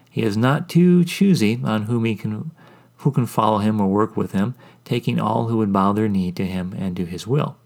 He 0.10 0.22
is 0.22 0.38
not 0.38 0.69
too 0.69 1.03
choosy 1.03 1.60
on 1.63 1.84
whom 1.84 2.05
he 2.05 2.15
can 2.15 2.51
who 2.98 3.12
can 3.12 3.25
follow 3.25 3.58
him 3.58 3.81
or 3.81 3.88
work 3.88 4.15
with 4.15 4.31
him, 4.31 4.55
taking 4.86 5.19
all 5.19 5.48
who 5.48 5.58
would 5.58 5.74
bow 5.74 5.91
their 5.91 6.08
knee 6.08 6.31
to 6.31 6.46
him 6.46 6.74
and 6.77 6.96
do 6.96 7.03
his 7.03 7.27
will. 7.27 7.58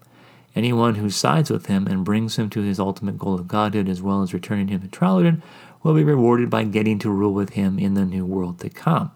Anyone 0.54 0.96
who 0.96 1.10
sides 1.10 1.50
with 1.50 1.66
him 1.66 1.86
and 1.86 2.04
brings 2.04 2.36
him 2.36 2.50
to 2.50 2.62
his 2.62 2.80
ultimate 2.80 3.18
goal 3.18 3.34
of 3.34 3.48
godhood 3.48 3.88
as 3.88 4.02
well 4.02 4.22
as 4.22 4.34
returning 4.34 4.68
him 4.68 4.80
to 4.80 4.88
Tralodren 4.88 5.42
will 5.82 5.94
be 5.94 6.04
rewarded 6.04 6.50
by 6.50 6.64
getting 6.64 6.98
to 7.00 7.10
rule 7.10 7.34
with 7.34 7.50
him 7.50 7.78
in 7.78 7.94
the 7.94 8.04
new 8.04 8.24
world 8.24 8.58
to 8.60 8.68
come. 8.68 9.10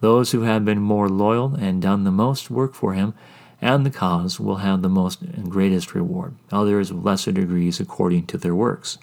Those 0.00 0.30
who 0.30 0.42
have 0.42 0.64
been 0.64 0.80
more 0.80 1.08
loyal 1.08 1.54
and 1.54 1.82
done 1.82 2.04
the 2.04 2.10
most 2.10 2.50
work 2.50 2.74
for 2.74 2.94
him 2.94 3.14
and 3.60 3.84
the 3.84 3.90
cause 3.90 4.38
will 4.38 4.56
have 4.56 4.82
the 4.82 4.88
most 4.88 5.20
and 5.22 5.50
greatest 5.50 5.94
reward, 5.94 6.34
others 6.52 6.90
of 6.90 7.04
lesser 7.04 7.32
degrees 7.32 7.80
according 7.80 8.26
to 8.26 8.38
their 8.38 8.54
works. 8.54 8.98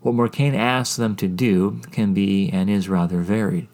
What 0.00 0.14
Morcaine 0.14 0.54
asks 0.54 0.96
them 0.96 1.14
to 1.16 1.28
do 1.28 1.80
can 1.92 2.12
be 2.12 2.50
and 2.50 2.68
is 2.68 2.88
rather 2.88 3.20
varied. 3.20 3.68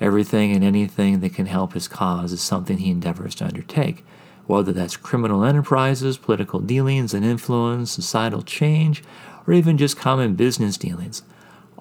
Everything 0.00 0.52
and 0.52 0.64
anything 0.64 1.20
that 1.20 1.34
can 1.34 1.46
help 1.46 1.74
his 1.74 1.88
cause 1.88 2.32
is 2.32 2.40
something 2.40 2.78
he 2.78 2.90
endeavors 2.90 3.34
to 3.36 3.44
undertake 3.44 4.04
whether 4.46 4.72
that's 4.72 4.96
criminal 4.96 5.44
enterprises, 5.44 6.18
political 6.18 6.60
dealings 6.60 7.12
and 7.12 7.24
influence, 7.24 7.90
societal 7.90 8.42
change, 8.42 9.02
or 9.46 9.54
even 9.54 9.78
just 9.78 9.96
common 9.96 10.34
business 10.34 10.76
dealings. 10.76 11.22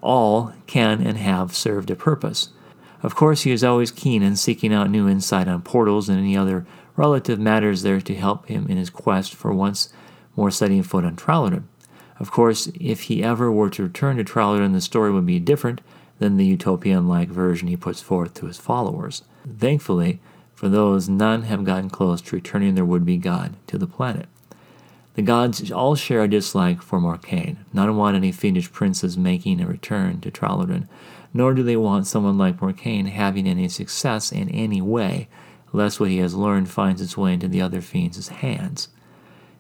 All 0.02 0.54
can 0.68 1.06
and 1.06 1.18
have 1.18 1.56
served 1.56 1.90
a 1.90 1.96
purpose. 1.96 2.50
Of 3.02 3.16
course, 3.16 3.44
he 3.44 3.52
is 3.52 3.64
always 3.64 3.92
keen 3.92 4.24
in 4.24 4.36
seeking 4.36 4.74
out 4.74 4.90
new 4.90 5.08
insight 5.08 5.48
on 5.48 5.62
portals 5.62 6.10
and 6.10 6.18
any 6.18 6.36
other 6.36 6.66
relative 6.96 7.40
matters 7.40 7.82
there 7.82 8.02
to 8.02 8.16
help 8.16 8.48
him 8.48 8.68
in 8.68 8.78
his 8.78 8.90
quest 8.90 9.36
for 9.36 9.54
once 9.54 9.92
more 10.36 10.52
setting 10.52 10.84
foot 10.84 11.06
on 11.06 11.16
Tralodren. 11.16 11.64
Of 12.20 12.32
course, 12.32 12.70
if 12.80 13.04
he 13.04 13.24
ever 13.24 13.52
were 13.52 13.70
to 13.72 13.84
return 13.84 14.18
to 14.18 14.24
Tralodren, 14.24 14.74
the 14.74 14.82
story 14.82 15.12
would 15.12 15.26
be 15.26 15.40
different 15.40 15.82
than 16.20 16.38
the 16.38 16.46
utopian 16.46 17.08
like 17.08 17.30
version 17.30 17.68
he 17.68 17.76
puts 17.76 18.02
forth 18.02 18.34
to 18.36 18.46
his 18.46 18.58
followers. 18.58 19.24
Thankfully, 19.48 20.20
for 20.56 20.70
those, 20.70 21.08
none 21.10 21.44
have 21.44 21.66
gotten 21.66 21.90
close 21.90 22.22
to 22.22 22.36
returning 22.36 22.76
their 22.76 22.86
would 22.86 23.06
be 23.06 23.18
god 23.18 23.56
to 23.68 23.78
the 23.78 23.88
planet. 23.88 24.28
The 25.16 25.22
gods 25.22 25.72
all 25.72 25.96
share 25.96 26.24
a 26.24 26.28
dislike 26.28 26.82
for 26.82 27.00
Morcaine. 27.00 27.58
None 27.74 27.96
want 27.96 28.18
any 28.18 28.32
fiendish 28.32 28.72
princes 28.72 29.18
making 29.18 29.62
a 29.62 29.68
return 29.68 30.20
to 30.22 30.32
Tralodren, 30.32 30.88
nor 31.34 31.54
do 31.54 31.64
they 31.64 31.78
want 31.78 32.08
someone 32.08 32.38
like 32.38 32.62
Morcaine 32.62 33.08
having 33.08 33.48
any 33.48 33.70
success 33.70 34.32
in 34.32 34.50
any 34.50 34.82
way, 34.82 35.28
lest 35.72 36.00
what 36.00 36.10
he 36.10 36.18
has 36.18 36.36
learned 36.36 36.70
finds 36.70 37.02
its 37.02 37.18
way 37.18 37.34
into 37.34 37.48
the 37.48 37.62
other 37.62 37.82
fiends' 37.82 38.28
hands. 38.28 38.90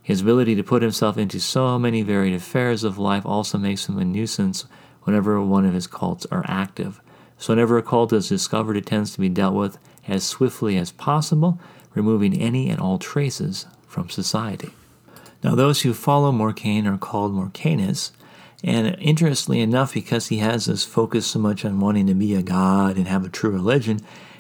His 0.01 0.21
ability 0.21 0.55
to 0.55 0.63
put 0.63 0.81
himself 0.81 1.17
into 1.17 1.39
so 1.39 1.79
many 1.79 2.01
varied 2.03 2.33
affairs 2.33 2.83
of 2.83 2.97
life 2.97 3.25
also 3.25 3.57
makes 3.57 3.89
him 3.89 3.97
a 3.97 4.05
nuisance 4.05 4.65
whenever 5.03 5.41
one 5.41 5.65
of 5.65 5.73
his 5.73 5.87
cults 5.87 6.25
are 6.31 6.45
active. 6.47 7.01
So, 7.37 7.53
whenever 7.53 7.77
a 7.77 7.83
cult 7.83 8.13
is 8.13 8.29
discovered, 8.29 8.77
it 8.77 8.85
tends 8.85 9.13
to 9.13 9.19
be 9.19 9.29
dealt 9.29 9.55
with 9.55 9.77
as 10.07 10.23
swiftly 10.23 10.77
as 10.77 10.91
possible, 10.91 11.59
removing 11.93 12.39
any 12.39 12.69
and 12.69 12.79
all 12.79 12.97
traces 12.97 13.65
from 13.87 14.09
society. 14.09 14.71
Now, 15.43 15.55
those 15.55 15.81
who 15.81 15.93
follow 15.93 16.31
Morcaine 16.31 16.87
are 16.87 16.97
called 16.97 17.33
Morcanists, 17.33 18.11
and 18.63 18.95
interestingly 18.99 19.61
enough, 19.61 19.93
because 19.93 20.27
he 20.27 20.37
has 20.37 20.65
this 20.65 20.83
focus 20.83 21.27
so 21.27 21.39
much 21.39 21.63
on 21.63 21.79
wanting 21.79 22.07
to 22.07 22.15
be 22.15 22.33
a 22.33 22.41
god 22.41 22.97
and 22.97 23.07
have 23.07 23.25
a 23.25 23.29
true 23.29 23.51
religion, 23.51 23.99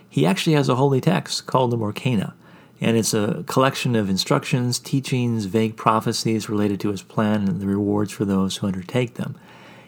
he 0.09 0.25
actually 0.25 0.53
has 0.53 0.69
a 0.69 0.75
holy 0.75 1.01
text 1.01 1.45
called 1.45 1.71
the 1.71 1.77
Morcana. 1.77 2.33
And 2.81 2.97
it's 2.97 3.13
a 3.13 3.43
collection 3.47 3.95
of 3.95 4.09
instructions, 4.09 4.79
teachings, 4.79 5.45
vague 5.45 5.77
prophecies 5.77 6.49
related 6.49 6.79
to 6.81 6.89
his 6.89 7.01
plan 7.01 7.47
and 7.47 7.61
the 7.61 7.67
rewards 7.67 8.11
for 8.11 8.25
those 8.25 8.57
who 8.57 8.67
undertake 8.67 9.13
them. 9.13 9.35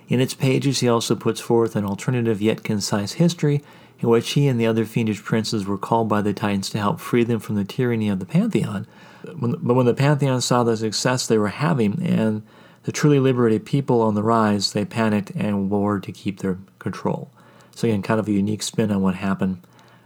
In 0.07 0.21
its 0.21 0.33
pages, 0.33 0.79
he 0.79 0.87
also 0.87 1.15
puts 1.15 1.41
forth 1.41 1.75
an 1.75 1.85
alternative 1.85 2.41
yet 2.41 2.63
concise 2.63 3.13
history 3.13 3.61
in 3.99 4.09
which 4.09 4.31
he 4.31 4.47
and 4.47 4.59
the 4.59 4.67
other 4.67 4.85
fiendish 4.85 5.23
princes 5.23 5.65
were 5.65 5.77
called 5.77 6.07
by 6.07 6.21
the 6.21 6.33
Titans 6.33 6.69
to 6.69 6.77
help 6.77 6.99
free 6.99 7.23
them 7.23 7.39
from 7.39 7.55
the 7.55 7.65
tyranny 7.65 8.09
of 8.09 8.19
the 8.19 8.25
Pantheon. 8.25 8.87
But 9.23 9.61
when 9.63 9.85
the 9.85 9.93
Pantheon 9.93 10.41
saw 10.41 10.63
the 10.63 10.77
success 10.77 11.25
they 11.27 11.37
were 11.37 11.47
having 11.47 12.01
and 12.03 12.43
the 12.83 12.91
truly 12.91 13.19
liberated 13.19 13.65
people 13.65 14.01
on 14.01 14.13
the 14.13 14.23
rise, 14.23 14.71
they 14.71 14.85
panicked 14.85 15.31
and 15.31 15.69
warred 15.69 16.03
to 16.03 16.11
keep 16.11 16.39
their 16.39 16.57
control. 16.79 17.31
So, 17.75 17.87
again, 17.87 18.01
kind 18.01 18.19
of 18.19 18.27
a 18.27 18.31
unique 18.31 18.63
spin 18.63 18.91
on 18.91 19.01
what 19.01 19.15
happened 19.15 19.61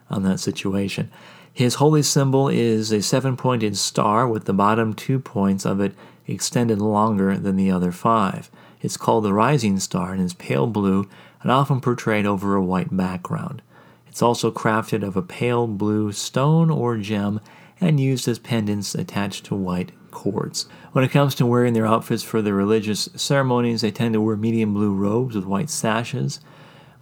on 0.10 0.24
that 0.24 0.40
situation. 0.40 1.12
His 1.54 1.76
holy 1.76 2.02
symbol 2.02 2.48
is 2.48 2.92
a 2.92 3.02
seven 3.02 3.36
pointed 3.38 3.78
star 3.78 4.28
with 4.28 4.46
the 4.46 4.54
bottom 4.54 4.94
two 4.94 5.20
points 5.20 5.66
of 5.66 5.80
it 5.82 5.94
extended 6.28 6.80
longer 6.80 7.38
than 7.38 7.58
the 7.58 7.70
other 7.72 7.92
five. 7.92 8.50
It's 8.82 8.98
called 8.98 9.24
the 9.24 9.34
rising 9.34 9.80
star 9.80 10.12
and 10.14 10.22
is 10.22 10.34
pale 10.34 10.68
blue 10.68 11.08
and 11.42 11.52
often 11.52 11.82
portrayed 11.82 12.26
over 12.26 12.56
a 12.56 12.64
white 12.64 12.96
background. 12.96 13.62
It's 14.08 14.22
also 14.22 14.52
crafted 14.52 15.04
of 15.04 15.16
a 15.16 15.22
pale 15.22 15.68
blue 15.68 16.12
stone 16.12 16.70
or 16.70 16.98
gem 16.98 17.40
and 17.80 18.00
used 18.00 18.28
as 18.28 18.40
pendants 18.40 18.94
attached 18.94 19.46
to 19.46 19.56
white 19.56 19.92
cords. 20.12 20.68
When 20.92 21.04
it 21.04 21.12
comes 21.12 21.34
to 21.36 21.46
wearing 21.46 21.74
their 21.74 21.88
outfits 21.88 22.24
for 22.24 22.42
their 22.42 22.54
religious 22.54 23.10
ceremonies, 23.16 23.82
they 23.82 23.92
tend 23.92 24.14
to 24.14 24.22
wear 24.22 24.36
medium 24.36 24.74
blue 24.74 24.94
robes 24.94 25.36
with 25.36 25.46
white 25.46 25.70
sashes. 25.70 26.40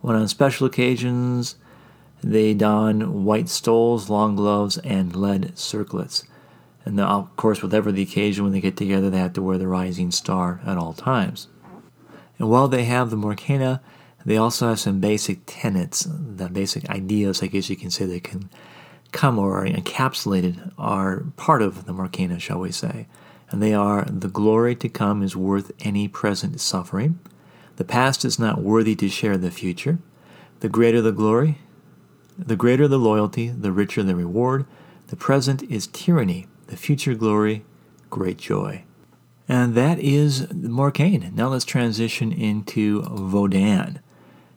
When 0.01 0.15
on 0.15 0.27
special 0.27 0.67
occasions, 0.67 1.55
they 2.23 2.53
don 2.53 3.25
white 3.25 3.49
stoles, 3.49 4.09
long 4.09 4.35
gloves, 4.35 4.77
and 4.79 5.15
lead 5.15 5.57
circlets. 5.57 6.23
And 6.85 6.99
of 6.99 7.35
course, 7.35 7.61
whatever 7.61 7.91
the 7.91 8.01
occasion 8.01 8.43
when 8.43 8.53
they 8.53 8.61
get 8.61 8.77
together, 8.77 9.09
they 9.09 9.17
have 9.17 9.33
to 9.33 9.41
wear 9.41 9.57
the 9.57 9.67
rising 9.67 10.11
star 10.11 10.61
at 10.65 10.77
all 10.77 10.93
times. 10.93 11.47
And 12.39 12.49
while 12.49 12.67
they 12.67 12.85
have 12.85 13.09
the 13.09 13.17
Morcana, 13.17 13.81
they 14.25 14.37
also 14.37 14.69
have 14.69 14.79
some 14.79 14.99
basic 14.99 15.41
tenets, 15.45 16.07
the 16.09 16.49
basic 16.49 16.89
ideas, 16.89 17.43
I 17.43 17.47
guess 17.47 17.69
you 17.69 17.75
can 17.75 17.91
say, 17.91 18.05
that 18.05 18.23
can 18.23 18.49
come 19.11 19.37
or 19.37 19.59
are 19.59 19.65
encapsulated 19.65 20.71
are 20.77 21.25
part 21.35 21.61
of 21.61 21.85
the 21.85 21.93
Morcana, 21.93 22.39
shall 22.39 22.59
we 22.59 22.71
say. 22.71 23.07
And 23.49 23.61
they 23.61 23.73
are 23.73 24.05
the 24.05 24.27
glory 24.27 24.75
to 24.75 24.89
come 24.89 25.23
is 25.23 25.35
worth 25.35 25.71
any 25.81 26.07
present 26.07 26.59
suffering. 26.61 27.19
The 27.77 27.83
past 27.83 28.23
is 28.23 28.39
not 28.39 28.61
worthy 28.61 28.95
to 28.97 29.09
share 29.09 29.37
the 29.37 29.51
future. 29.51 29.99
The 30.59 30.69
greater 30.69 31.01
the 31.01 31.11
glory, 31.11 31.59
the 32.37 32.55
greater 32.55 32.87
the 32.87 32.99
loyalty, 32.99 33.49
the 33.49 33.71
richer 33.71 34.03
the 34.03 34.15
reward. 34.15 34.65
The 35.07 35.15
present 35.15 35.63
is 35.63 35.87
tyranny, 35.87 36.47
the 36.67 36.77
future 36.77 37.15
glory, 37.15 37.65
great 38.09 38.37
joy. 38.37 38.83
And 39.49 39.73
that 39.73 39.97
is 39.97 40.47
Morcaine. 40.53 41.31
Now 41.33 41.47
let's 41.47 41.65
transition 41.65 42.31
into 42.31 43.01
Vodan. 43.01 43.97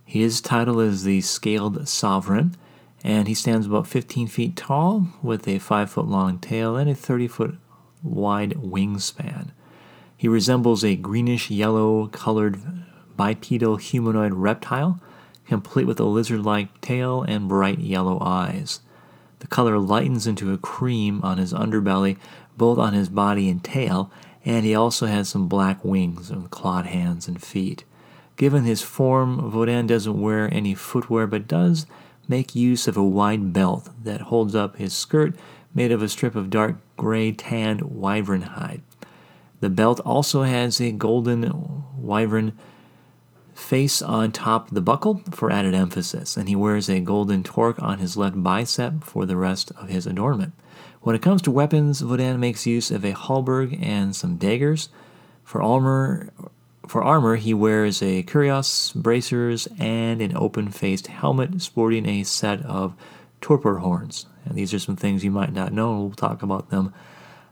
His 0.04 0.42
title 0.42 0.80
is 0.80 1.04
the 1.04 1.22
Scaled 1.22 1.88
Sovereign, 1.88 2.54
and 3.02 3.26
he 3.26 3.32
stands 3.32 3.66
about 3.66 3.86
15 3.86 4.26
feet 4.26 4.54
tall 4.54 5.06
with 5.22 5.48
a 5.48 5.58
5 5.58 5.90
foot 5.90 6.06
long 6.06 6.38
tail 6.38 6.76
and 6.76 6.90
a 6.90 6.94
30 6.94 7.26
foot 7.26 7.54
wide 8.02 8.50
wingspan. 8.50 9.52
He 10.14 10.28
resembles 10.28 10.84
a 10.84 10.94
greenish 10.94 11.50
yellow 11.50 12.08
colored 12.08 12.60
bipedal 13.16 13.76
humanoid 13.76 14.34
reptile, 14.34 15.00
complete 15.46 15.86
with 15.86 16.00
a 16.00 16.04
lizard 16.04 16.44
like 16.44 16.82
tail 16.82 17.22
and 17.22 17.48
bright 17.48 17.78
yellow 17.78 18.20
eyes. 18.20 18.80
The 19.38 19.46
color 19.46 19.78
lightens 19.78 20.26
into 20.26 20.52
a 20.52 20.58
cream 20.58 21.22
on 21.22 21.38
his 21.38 21.54
underbelly, 21.54 22.18
both 22.58 22.76
on 22.76 22.92
his 22.92 23.08
body 23.08 23.48
and 23.48 23.64
tail, 23.64 24.12
and 24.44 24.64
he 24.64 24.74
also 24.74 25.06
has 25.06 25.28
some 25.28 25.48
black 25.48 25.84
wings 25.84 26.30
and 26.30 26.50
clawed 26.50 26.86
hands 26.86 27.28
and 27.28 27.42
feet. 27.42 27.84
Given 28.36 28.64
his 28.64 28.82
form, 28.82 29.52
Vodan 29.52 29.86
doesn't 29.86 30.20
wear 30.20 30.52
any 30.52 30.74
footwear 30.74 31.26
but 31.26 31.46
does 31.46 31.86
make 32.28 32.54
use 32.54 32.88
of 32.88 32.96
a 32.96 33.04
wide 33.04 33.52
belt 33.52 33.90
that 34.02 34.22
holds 34.22 34.54
up 34.54 34.76
his 34.76 34.92
skirt 34.92 35.34
made 35.74 35.92
of 35.92 36.02
a 36.02 36.08
strip 36.08 36.34
of 36.34 36.50
dark 36.50 36.76
gray 36.96 37.32
tanned 37.32 37.82
wyvern 37.82 38.42
hide. 38.42 38.82
The 39.60 39.70
belt 39.70 40.00
also 40.00 40.42
has 40.42 40.80
a 40.80 40.92
golden 40.92 41.84
wyvern 41.96 42.58
face 43.54 44.02
on 44.02 44.32
top 44.32 44.68
of 44.68 44.74
the 44.74 44.80
buckle 44.80 45.22
for 45.30 45.52
added 45.52 45.74
emphasis, 45.74 46.36
and 46.36 46.48
he 46.48 46.56
wears 46.56 46.88
a 46.88 47.00
golden 47.00 47.42
torque 47.42 47.80
on 47.80 47.98
his 47.98 48.16
left 48.16 48.42
bicep 48.42 49.04
for 49.04 49.24
the 49.24 49.36
rest 49.36 49.70
of 49.72 49.88
his 49.88 50.06
adornment. 50.06 50.52
When 51.02 51.16
it 51.16 51.22
comes 51.22 51.42
to 51.42 51.50
weapons, 51.50 52.00
Vodan 52.00 52.38
makes 52.38 52.64
use 52.64 52.92
of 52.92 53.04
a 53.04 53.10
halberd 53.10 53.76
and 53.82 54.14
some 54.14 54.36
daggers. 54.36 54.88
For 55.42 55.60
armor, 55.60 56.32
for 56.86 57.02
armor, 57.02 57.34
he 57.34 57.52
wears 57.52 58.00
a 58.00 58.22
cuirass, 58.22 58.92
bracers, 58.94 59.66
and 59.80 60.22
an 60.22 60.36
open-faced 60.36 61.08
helmet 61.08 61.60
sporting 61.60 62.06
a 62.06 62.22
set 62.22 62.64
of 62.64 62.94
torpor 63.40 63.78
horns. 63.78 64.26
And 64.44 64.54
these 64.54 64.72
are 64.72 64.78
some 64.78 64.94
things 64.94 65.24
you 65.24 65.32
might 65.32 65.52
not 65.52 65.72
know. 65.72 65.98
We'll 65.98 66.10
talk 66.12 66.40
about 66.40 66.70
them 66.70 66.94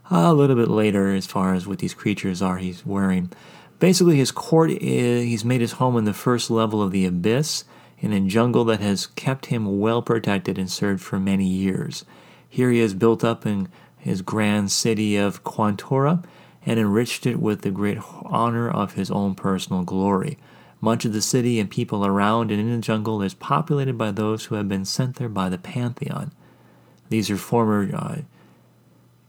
a 0.09 0.33
little 0.33 0.55
bit 0.55 0.69
later 0.69 1.13
as 1.13 1.25
far 1.25 1.53
as 1.53 1.67
what 1.67 1.79
these 1.79 1.93
creatures 1.93 2.41
are 2.41 2.57
he's 2.57 2.85
wearing. 2.85 3.31
Basically, 3.79 4.15
his 4.15 4.31
court 4.31 4.71
is, 4.71 5.25
he's 5.25 5.43
made 5.43 5.59
his 5.59 5.73
home 5.73 5.97
in 5.97 6.05
the 6.05 6.13
first 6.13 6.49
level 6.49 6.81
of 6.81 6.91
the 6.91 7.05
abyss 7.05 7.65
in 7.99 8.13
a 8.13 8.21
jungle 8.21 8.63
that 8.63 8.79
has 8.79 9.07
kept 9.07 9.47
him 9.47 9.81
well 9.81 10.01
protected 10.01 10.57
and 10.57 10.71
served 10.71 11.01
for 11.03 11.19
many 11.19 11.47
years. 11.47 12.05
Here 12.51 12.69
he 12.69 12.79
has 12.79 12.93
built 12.93 13.23
up 13.23 13.45
in 13.45 13.69
his 13.97 14.21
grand 14.21 14.73
city 14.73 15.15
of 15.15 15.45
Quantora 15.45 16.21
and 16.65 16.77
enriched 16.77 17.25
it 17.25 17.39
with 17.39 17.61
the 17.61 17.71
great 17.71 17.97
honor 18.25 18.69
of 18.69 18.95
his 18.95 19.09
own 19.09 19.35
personal 19.35 19.83
glory. 19.83 20.37
Much 20.81 21.05
of 21.05 21.13
the 21.13 21.21
city 21.21 21.61
and 21.61 21.71
people 21.71 22.05
around 22.05 22.51
and 22.51 22.59
in 22.59 22.69
the 22.69 22.81
jungle 22.81 23.21
is 23.21 23.33
populated 23.33 23.97
by 23.97 24.11
those 24.11 24.45
who 24.45 24.55
have 24.55 24.67
been 24.67 24.83
sent 24.83 25.15
there 25.15 25.29
by 25.29 25.47
the 25.47 25.57
Pantheon. 25.57 26.33
These 27.07 27.29
are 27.29 27.37
former 27.37 27.89
uh, 27.95 28.17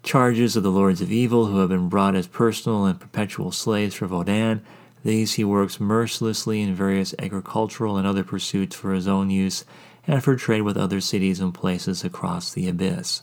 charges 0.03 0.57
of 0.57 0.65
the 0.65 0.73
lords 0.73 1.01
of 1.01 1.13
evil 1.13 1.47
who 1.47 1.59
have 1.59 1.69
been 1.69 1.89
brought 1.89 2.17
as 2.17 2.27
personal 2.27 2.87
and 2.87 2.99
perpetual 2.99 3.53
slaves 3.53 3.95
for 3.95 4.09
Vodan. 4.09 4.63
These 5.05 5.35
he 5.35 5.45
works 5.45 5.79
mercilessly 5.79 6.61
in 6.61 6.75
various 6.75 7.15
agricultural 7.21 7.97
and 7.97 8.05
other 8.05 8.25
pursuits 8.25 8.75
for 8.75 8.93
his 8.93 9.07
own 9.07 9.31
use 9.31 9.65
and 10.07 10.23
for 10.23 10.37
trade 10.37 10.63
with 10.63 10.77
other 10.77 11.01
cities 11.01 11.41
and 11.41 11.55
places 11.55 12.05
across 12.05 12.53
the 12.53 12.69
abyss. 12.69 13.23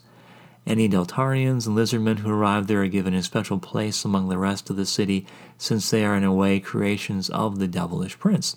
Any 0.65 0.87
Deltarians 0.87 1.65
and 1.65 1.75
lizardmen 1.75 2.19
who 2.19 2.31
arrive 2.31 2.67
there 2.67 2.83
are 2.83 2.87
given 2.87 3.13
a 3.13 3.23
special 3.23 3.59
place 3.59 4.05
among 4.05 4.29
the 4.29 4.37
rest 4.37 4.69
of 4.69 4.75
the 4.75 4.85
city, 4.85 5.25
since 5.57 5.89
they 5.89 6.05
are 6.05 6.15
in 6.15 6.23
a 6.23 6.33
way 6.33 6.59
creations 6.59 7.29
of 7.29 7.59
the 7.59 7.67
devilish 7.67 8.19
prince. 8.19 8.55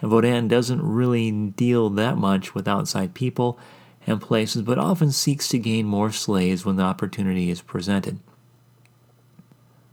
And 0.00 0.10
Vodan 0.10 0.48
doesn't 0.48 0.82
really 0.82 1.30
deal 1.30 1.90
that 1.90 2.16
much 2.16 2.54
with 2.54 2.66
outside 2.66 3.14
people 3.14 3.58
and 4.06 4.20
places, 4.20 4.62
but 4.62 4.78
often 4.78 5.12
seeks 5.12 5.48
to 5.48 5.58
gain 5.58 5.86
more 5.86 6.10
slaves 6.10 6.64
when 6.64 6.76
the 6.76 6.82
opportunity 6.82 7.50
is 7.50 7.60
presented. 7.60 8.18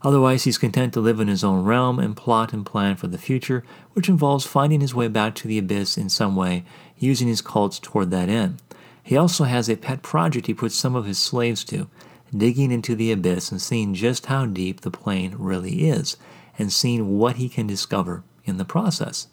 Otherwise, 0.02 0.46
he's 0.46 0.58
content 0.58 0.94
to 0.94 1.02
live 1.02 1.20
in 1.20 1.28
his 1.28 1.44
own 1.44 1.64
realm 1.66 2.00
and 2.00 2.16
plot 2.16 2.54
and 2.54 2.66
plan 2.66 2.96
for 2.96 3.08
the 3.08 3.18
future, 3.18 3.64
which 3.94 4.08
involves 4.08 4.46
finding 4.46 4.80
his 4.80 4.96
way 4.96 5.08
back 5.08 5.36
to 5.36 5.48
the 5.48 5.58
abyss 5.58 5.98
in 5.98 6.08
some 6.08 6.36
way, 6.36 6.64
using 6.98 7.28
his 7.28 7.42
cults 7.42 7.80
toward 7.80 8.10
that 8.12 8.30
end. 8.30 8.62
He 9.04 9.18
also 9.18 9.44
has 9.44 9.70
a 9.70 9.76
pet 9.76 10.02
project 10.02 10.48
he 10.48 10.54
puts 10.54 10.76
some 10.76 10.96
of 10.96 11.06
his 11.06 11.18
slaves 11.18 11.64
to, 11.66 11.90
digging 12.36 12.72
into 12.72 12.96
the 12.96 13.12
abyss 13.12 13.52
and 13.52 13.62
seeing 13.62 13.94
just 13.94 14.28
how 14.28 14.46
deep 14.46 14.82
the 14.82 14.92
plane 14.92 15.36
really 15.38 15.90
is, 15.90 16.16
and 16.58 16.72
seeing 16.72 17.18
what 17.18 17.36
he 17.36 17.50
can 17.50 17.68
discover 17.68 18.24
in 18.46 18.58
the 18.58 18.66
process. 18.66 19.28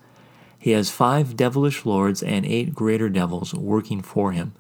He 0.59 0.73
has 0.73 0.91
five 0.91 1.37
devilish 1.37 1.87
lords 1.87 2.23
and 2.23 2.45
eight 2.45 2.75
greater 2.75 3.09
devils 3.09 3.55
working 3.55 4.03
for 4.03 4.33
him, 4.33 4.53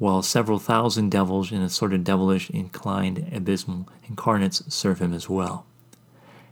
while 0.00 0.22
several 0.22 0.58
thousand 0.58 1.10
devils 1.10 1.52
and 1.52 1.62
assorted 1.62 2.02
devilish 2.02 2.48
inclined 2.48 3.30
abysmal 3.34 3.86
incarnates 4.08 4.62
serve 4.74 4.98
him 4.98 5.12
as 5.12 5.28
well. 5.28 5.66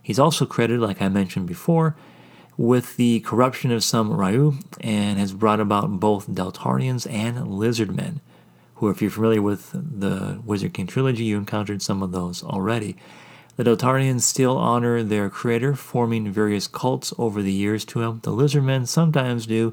He's 0.03 0.19
also 0.19 0.45
credited, 0.45 0.83
like 0.83 1.01
I 1.01 1.09
mentioned 1.09 1.47
before, 1.47 1.97
with 2.59 2.97
the 2.97 3.21
corruption 3.21 3.73
of 3.73 3.83
some 3.83 4.13
Ryu 4.13 4.59
and 4.83 5.19
has 5.19 5.33
brought 5.33 5.61
about 5.61 5.99
both 5.99 6.29
Deltarians 6.29 7.11
and 7.11 7.39
Lizardmen, 7.39 8.21
who, 8.75 8.91
if 8.91 9.01
you're 9.01 9.11
familiar 9.11 9.41
with 9.41 9.71
the 9.73 10.43
Wizard 10.45 10.75
King 10.75 10.87
trilogy, 10.87 11.25
you 11.25 11.39
encountered 11.39 11.81
some 11.81 12.03
of 12.03 12.13
those 12.13 12.45
already. 12.45 12.97
The 13.57 13.65
Deltarians 13.65 14.21
still 14.21 14.59
honor 14.59 15.03
their 15.03 15.31
creator, 15.31 15.75
forming 15.75 16.31
various 16.31 16.67
cults 16.67 17.15
over 17.17 17.41
the 17.41 17.53
years 17.53 17.87
to 17.87 18.03
him. 18.03 18.21
The 18.25 18.31
Lizardmen 18.31 18.87
sometimes 18.87 19.47
do, 19.47 19.73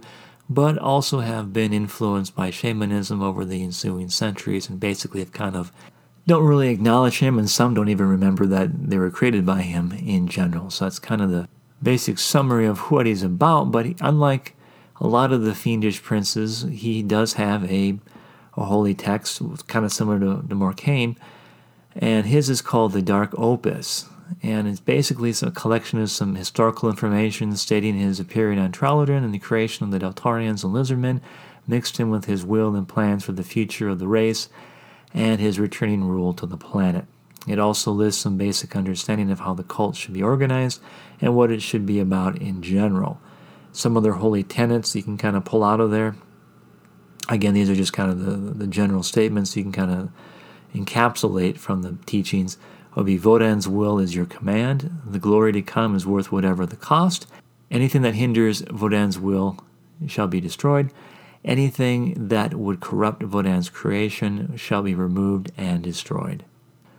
but 0.49 0.77
also 0.77 1.19
have 1.19 1.51
been 1.51 1.73
influenced 1.73 2.35
by 2.35 2.49
shamanism 2.49 3.21
over 3.21 3.43
the 3.43 3.63
ensuing 3.63 4.09
centuries 4.09 4.69
and 4.69 4.79
basically 4.79 5.19
have 5.19 5.31
kind 5.31 5.55
of 5.55 5.71
don't 6.27 6.45
really 6.45 6.69
acknowledge 6.69 7.19
him, 7.19 7.37
and 7.37 7.49
some 7.49 7.73
don't 7.73 7.89
even 7.89 8.07
remember 8.07 8.47
that 8.47 8.89
they 8.89 8.97
were 8.97 9.11
created 9.11 9.45
by 9.45 9.61
him 9.61 9.91
in 9.91 10.27
general. 10.27 10.71
So 10.71 10.85
that's 10.85 10.97
kind 10.97 11.21
of 11.21 11.29
the 11.29 11.47
basic 11.83 12.17
summary 12.17 12.65
of 12.65 12.79
what 12.91 13.05
he's 13.05 13.21
about. 13.21 13.65
But 13.71 13.87
unlike 14.01 14.55
a 14.99 15.07
lot 15.07 15.31
of 15.31 15.43
the 15.43 15.53
fiendish 15.53 16.01
princes, 16.01 16.63
he 16.71 17.03
does 17.03 17.33
have 17.33 17.69
a, 17.71 17.99
a 18.57 18.65
holy 18.65 18.95
text, 18.95 19.41
kind 19.67 19.85
of 19.85 19.93
similar 19.93 20.19
to, 20.19 20.47
to 20.47 20.55
Morcaine, 20.55 21.15
and 21.95 22.25
his 22.25 22.49
is 22.49 22.61
called 22.61 22.93
the 22.93 23.01
Dark 23.01 23.37
Opus. 23.37 24.05
And 24.41 24.67
it's 24.67 24.79
basically 24.79 25.33
a 25.41 25.51
collection 25.51 25.99
of 26.01 26.09
some 26.09 26.35
historical 26.35 26.89
information 26.89 27.55
stating 27.55 27.95
his 27.95 28.19
appearing 28.19 28.59
on 28.59 28.71
Tralodren 28.71 29.23
and 29.23 29.33
the 29.33 29.39
creation 29.39 29.85
of 29.85 29.91
the 29.91 29.99
Deltarians 29.99 30.63
and 30.63 30.73
Lizardmen, 30.73 31.21
mixed 31.67 31.99
in 31.99 32.09
with 32.09 32.25
his 32.25 32.45
will 32.45 32.75
and 32.75 32.87
plans 32.87 33.23
for 33.23 33.31
the 33.31 33.43
future 33.43 33.89
of 33.89 33.99
the 33.99 34.07
race 34.07 34.49
and 35.13 35.39
his 35.39 35.59
returning 35.59 36.03
rule 36.03 36.33
to 36.33 36.45
the 36.45 36.57
planet. 36.57 37.05
It 37.47 37.59
also 37.59 37.91
lists 37.91 38.21
some 38.21 38.37
basic 38.37 38.75
understanding 38.75 39.29
of 39.29 39.41
how 39.41 39.53
the 39.53 39.63
cult 39.63 39.95
should 39.95 40.13
be 40.13 40.23
organized 40.23 40.81
and 41.21 41.35
what 41.35 41.51
it 41.51 41.61
should 41.61 41.85
be 41.85 41.99
about 41.99 42.41
in 42.41 42.61
general. 42.61 43.19
Some 43.71 43.95
other 43.97 44.13
holy 44.13 44.43
tenets 44.43 44.95
you 44.95 45.03
can 45.03 45.17
kind 45.17 45.35
of 45.35 45.45
pull 45.45 45.63
out 45.63 45.79
of 45.79 45.91
there. 45.91 46.15
Again, 47.29 47.53
these 47.53 47.69
are 47.69 47.75
just 47.75 47.93
kind 47.93 48.11
of 48.11 48.19
the, 48.19 48.31
the 48.31 48.67
general 48.67 49.03
statements 49.03 49.55
you 49.55 49.63
can 49.63 49.71
kind 49.71 49.91
of 49.91 50.09
encapsulate 50.73 51.57
from 51.57 51.81
the 51.81 51.97
teachings. 52.05 52.57
Would 52.95 53.05
be 53.05 53.19
Vodan's 53.19 53.67
will 53.67 53.99
is 53.99 54.15
your 54.15 54.25
command. 54.25 54.89
The 55.05 55.19
glory 55.19 55.51
to 55.51 55.61
come 55.61 55.95
is 55.95 56.05
worth 56.05 56.31
whatever 56.31 56.65
the 56.65 56.77
cost. 56.77 57.27
Anything 57.69 58.03
that 58.03 58.15
hinders 58.15 58.61
Vodan's 58.63 59.19
will 59.19 59.57
shall 60.07 60.27
be 60.27 60.39
destroyed. 60.39 60.91
Anything 61.43 62.29
that 62.29 62.53
would 62.55 62.79
corrupt 62.79 63.21
Vodan's 63.21 63.69
creation 63.69 64.55
shall 64.55 64.81
be 64.81 64.95
removed 64.95 65.51
and 65.57 65.83
destroyed. 65.83 66.45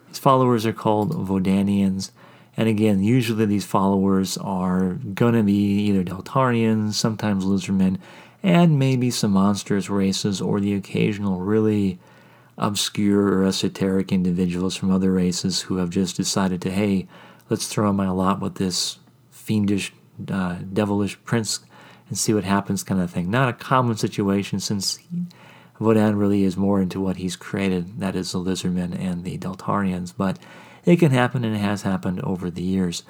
His 0.09 0.19
followers 0.19 0.67
are 0.67 0.73
called 0.73 1.13
Vodanians, 1.13 2.11
and 2.59 2.69
again, 2.69 3.03
usually 3.03 3.47
these 3.47 3.65
followers 3.65 4.37
are 4.39 4.99
gonna 5.15 5.43
be 5.43 5.81
either 5.81 6.05
Deltarians, 6.05 6.93
sometimes 6.93 7.45
Lizardmen, 7.45 7.99
and 8.43 8.79
maybe 8.79 9.11
some 9.11 9.33
monstrous 9.33 9.89
races 9.89 10.41
or 10.41 10.61
the 10.61 10.75
occasional 10.75 11.41
really 11.41 11.99
obscure 12.59 13.39
or 13.39 13.45
esoteric 13.45 14.13
individuals 14.13 14.75
from 14.77 14.91
other 14.91 15.13
races 15.13 15.63
who 15.63 15.77
have 15.77 15.91
just 15.91 16.17
decided 16.17 16.63
to, 16.63 16.71
hey, 16.71 17.07
let's 17.51 17.67
throw 17.67 17.91
in 17.91 17.97
my 17.97 18.09
lot 18.09 18.41
with 18.41 18.57
this 18.57 18.99
fiendish, 19.31 19.93
uh, 20.31 20.57
devilish 20.73 21.23
prince 21.25 21.61
and 22.09 22.17
see 22.17 22.33
what 22.33 22.45
happens 22.45 22.83
kind 22.83 23.01
of 23.01 23.11
thing. 23.11 23.31
Not 23.31 23.49
a 23.49 23.53
common 23.53 23.97
situation 23.97 24.61
since 24.61 24.99
Vodan 25.79 26.19
really 26.19 26.45
is 26.45 26.57
more 26.57 26.81
into 26.81 27.01
what 27.01 27.17
he's 27.17 27.37
created, 27.37 28.01
that 28.01 28.17
is 28.17 28.33
the 28.33 28.39
Lizardmen 28.39 28.99
and 28.99 29.25
the 29.25 29.37
Deltarians, 29.39 30.15
but 30.17 30.39
it 30.85 30.97
can 30.97 31.11
happen 31.11 31.45
and 31.45 31.55
it 31.55 31.61
has 31.61 31.83
happened 31.83 32.21
over 32.23 32.51
the 32.51 32.63
years. 32.63 33.03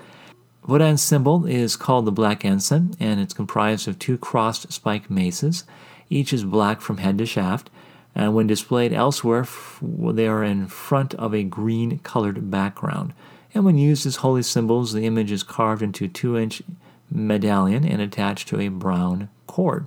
Vodan's 0.67 1.03
symbol 1.03 1.47
is 1.47 1.77
called 1.77 2.07
the 2.07 2.13
Black 2.13 2.45
Ensign, 2.45 2.95
and 2.99 3.21
it's 3.21 3.35
comprised 3.35 3.87
of 3.87 3.99
two 3.99 4.19
crossed 4.19 4.73
spike 4.73 5.09
maces. 5.09 5.63
Each 6.11 6.33
is 6.33 6.43
black 6.43 6.81
from 6.81 6.99
head 6.99 7.19
to 7.19 7.27
shaft, 7.27 7.71
and 8.17 8.35
when 8.35 8.47
displayed 8.47 8.95
elsewhere, 8.95 9.47
they 9.83 10.27
are 10.27 10.43
in 10.43 10.69
front 10.69 11.15
of 11.17 11.35
a 11.35 11.45
green 11.45 11.99
colored 11.99 12.51
background. 12.51 13.13
And 13.53 13.63
when 13.63 13.77
used 13.77 14.07
as 14.07 14.17
holy 14.17 14.43
symbols, 14.43 14.95
the 14.95 15.05
image 15.05 15.31
is 15.31 15.43
carved 15.43 15.83
into 15.83 16.07
a 16.07 16.09
two 16.09 16.37
inch 16.39 16.63
medallion 17.11 17.85
and 17.85 18.01
attached 18.01 18.49
to 18.49 18.61
a 18.61 18.69
brown 18.69 19.29
cord. 19.47 19.87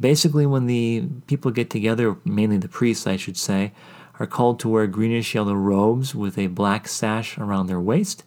Basically, 0.00 0.46
when 0.46 0.66
the 0.66 1.04
people 1.26 1.50
get 1.50 1.68
together, 1.68 2.16
mainly 2.24 2.56
the 2.56 2.68
priests, 2.68 3.06
I 3.06 3.16
should 3.16 3.36
say, 3.36 3.72
are 4.18 4.26
called 4.26 4.58
to 4.60 4.68
wear 4.68 4.86
greenish 4.86 5.34
yellow 5.34 5.54
robes 5.54 6.14
with 6.14 6.38
a 6.38 6.46
black 6.46 6.88
sash 6.88 7.36
around 7.36 7.66
their 7.66 7.80
waist. 7.80 8.24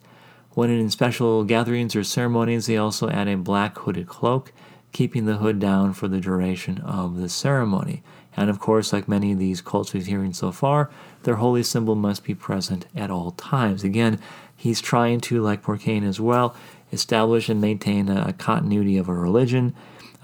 When 0.50 0.70
in 0.70 0.88
special 0.88 1.42
gatherings 1.42 1.96
or 1.96 2.04
ceremonies, 2.04 2.66
they 2.66 2.76
also 2.76 3.08
add 3.08 3.26
a 3.26 3.36
black 3.36 3.76
hooded 3.76 4.06
cloak, 4.06 4.52
keeping 4.92 5.26
the 5.26 5.38
hood 5.38 5.58
down 5.58 5.94
for 5.94 6.06
the 6.06 6.20
duration 6.20 6.78
of 6.78 7.16
the 7.16 7.28
ceremony. 7.28 8.02
And 8.36 8.48
of 8.48 8.60
course, 8.60 8.92
like 8.92 9.08
many 9.08 9.32
of 9.32 9.38
these 9.38 9.60
cults 9.60 9.92
we've 9.92 10.06
hearing 10.06 10.32
so 10.32 10.52
far, 10.52 10.90
their 11.24 11.36
holy 11.36 11.62
symbol 11.62 11.94
must 11.94 12.24
be 12.24 12.34
present 12.34 12.86
at 12.96 13.10
all 13.10 13.32
times. 13.32 13.84
Again, 13.84 14.18
he's 14.56 14.80
trying 14.80 15.20
to, 15.22 15.42
like 15.42 15.66
Morcaine 15.66 16.04
as 16.04 16.20
well, 16.20 16.56
establish 16.92 17.48
and 17.48 17.60
maintain 17.60 18.08
a, 18.08 18.32
continuity 18.32 18.96
of 18.96 19.08
a 19.08 19.14
religion, 19.14 19.74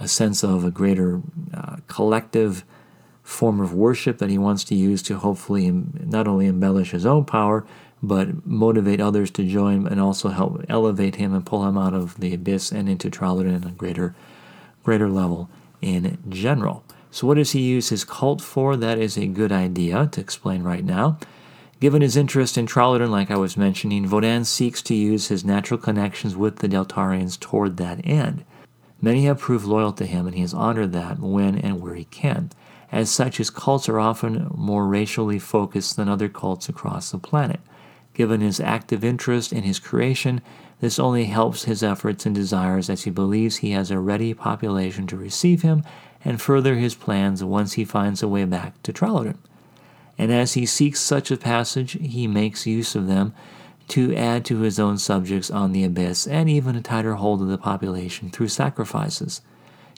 a 0.00 0.08
sense 0.08 0.42
of 0.42 0.64
a 0.64 0.70
greater 0.70 1.20
uh, 1.54 1.76
collective 1.86 2.64
form 3.22 3.60
of 3.60 3.74
worship 3.74 4.18
that 4.18 4.30
he 4.30 4.38
wants 4.38 4.64
to 4.64 4.74
use 4.74 5.02
to 5.02 5.18
hopefully 5.18 5.70
not 5.70 6.26
only 6.26 6.46
embellish 6.46 6.92
his 6.92 7.04
own 7.04 7.24
power, 7.24 7.66
but 8.02 8.46
motivate 8.46 9.00
others 9.00 9.30
to 9.30 9.44
join 9.44 9.86
and 9.86 10.00
also 10.00 10.28
help 10.28 10.64
elevate 10.68 11.16
him 11.16 11.34
and 11.34 11.44
pull 11.44 11.66
him 11.66 11.76
out 11.76 11.94
of 11.94 12.18
the 12.20 12.32
abyss 12.32 12.70
and 12.70 12.88
into 12.88 13.10
Tralodren 13.10 13.56
on 13.56 13.68
a 13.68 13.72
greater, 13.72 14.14
greater 14.84 15.08
level 15.08 15.50
in 15.82 16.16
general. 16.28 16.84
So, 17.10 17.26
what 17.26 17.34
does 17.34 17.52
he 17.52 17.60
use 17.60 17.88
his 17.88 18.04
cult 18.04 18.40
for? 18.40 18.76
That 18.76 18.98
is 18.98 19.16
a 19.16 19.26
good 19.26 19.52
idea 19.52 20.08
to 20.12 20.20
explain 20.20 20.62
right 20.62 20.84
now. 20.84 21.18
Given 21.80 22.02
his 22.02 22.16
interest 22.16 22.58
in 22.58 22.66
Tralodren, 22.66 23.10
like 23.10 23.30
I 23.30 23.36
was 23.36 23.56
mentioning, 23.56 24.06
Vodan 24.06 24.44
seeks 24.44 24.82
to 24.82 24.94
use 24.94 25.28
his 25.28 25.44
natural 25.44 25.78
connections 25.78 26.34
with 26.34 26.56
the 26.56 26.68
Deltarians 26.68 27.38
toward 27.38 27.76
that 27.76 28.00
end. 28.04 28.44
Many 29.00 29.26
have 29.26 29.38
proved 29.38 29.64
loyal 29.64 29.92
to 29.92 30.06
him, 30.06 30.26
and 30.26 30.34
he 30.34 30.42
has 30.42 30.52
honored 30.52 30.92
that 30.92 31.20
when 31.20 31.56
and 31.56 31.80
where 31.80 31.94
he 31.94 32.04
can. 32.04 32.50
As 32.90 33.10
such, 33.10 33.36
his 33.36 33.50
cults 33.50 33.88
are 33.88 34.00
often 34.00 34.50
more 34.54 34.86
racially 34.86 35.38
focused 35.38 35.96
than 35.96 36.08
other 36.08 36.28
cults 36.28 36.68
across 36.68 37.10
the 37.10 37.18
planet. 37.18 37.60
Given 38.12 38.40
his 38.40 38.58
active 38.58 39.04
interest 39.04 39.52
in 39.52 39.62
his 39.62 39.78
creation, 39.78 40.40
this 40.80 40.98
only 40.98 41.26
helps 41.26 41.64
his 41.64 41.84
efforts 41.84 42.26
and 42.26 42.34
desires 42.34 42.90
as 42.90 43.04
he 43.04 43.10
believes 43.10 43.56
he 43.56 43.70
has 43.70 43.92
a 43.92 43.98
ready 44.00 44.34
population 44.34 45.06
to 45.08 45.16
receive 45.16 45.62
him 45.62 45.84
and 46.24 46.40
further 46.40 46.76
his 46.76 46.94
plans 46.94 47.42
once 47.42 47.74
he 47.74 47.84
finds 47.84 48.22
a 48.22 48.28
way 48.28 48.44
back 48.44 48.82
to 48.82 48.92
Tralodren 48.92 49.38
and 50.18 50.32
as 50.32 50.54
he 50.54 50.66
seeks 50.66 51.00
such 51.00 51.30
a 51.30 51.36
passage, 51.36 51.92
he 51.92 52.26
makes 52.26 52.66
use 52.66 52.96
of 52.96 53.06
them 53.06 53.32
to 53.86 54.14
add 54.14 54.44
to 54.44 54.58
his 54.58 54.78
own 54.78 54.98
subjects 54.98 55.50
on 55.50 55.72
the 55.72 55.84
abyss 55.84 56.26
and 56.26 56.50
even 56.50 56.76
a 56.76 56.82
tighter 56.82 57.14
hold 57.14 57.40
of 57.40 57.48
the 57.48 57.56
population 57.56 58.28
through 58.28 58.48
sacrifices. 58.48 59.40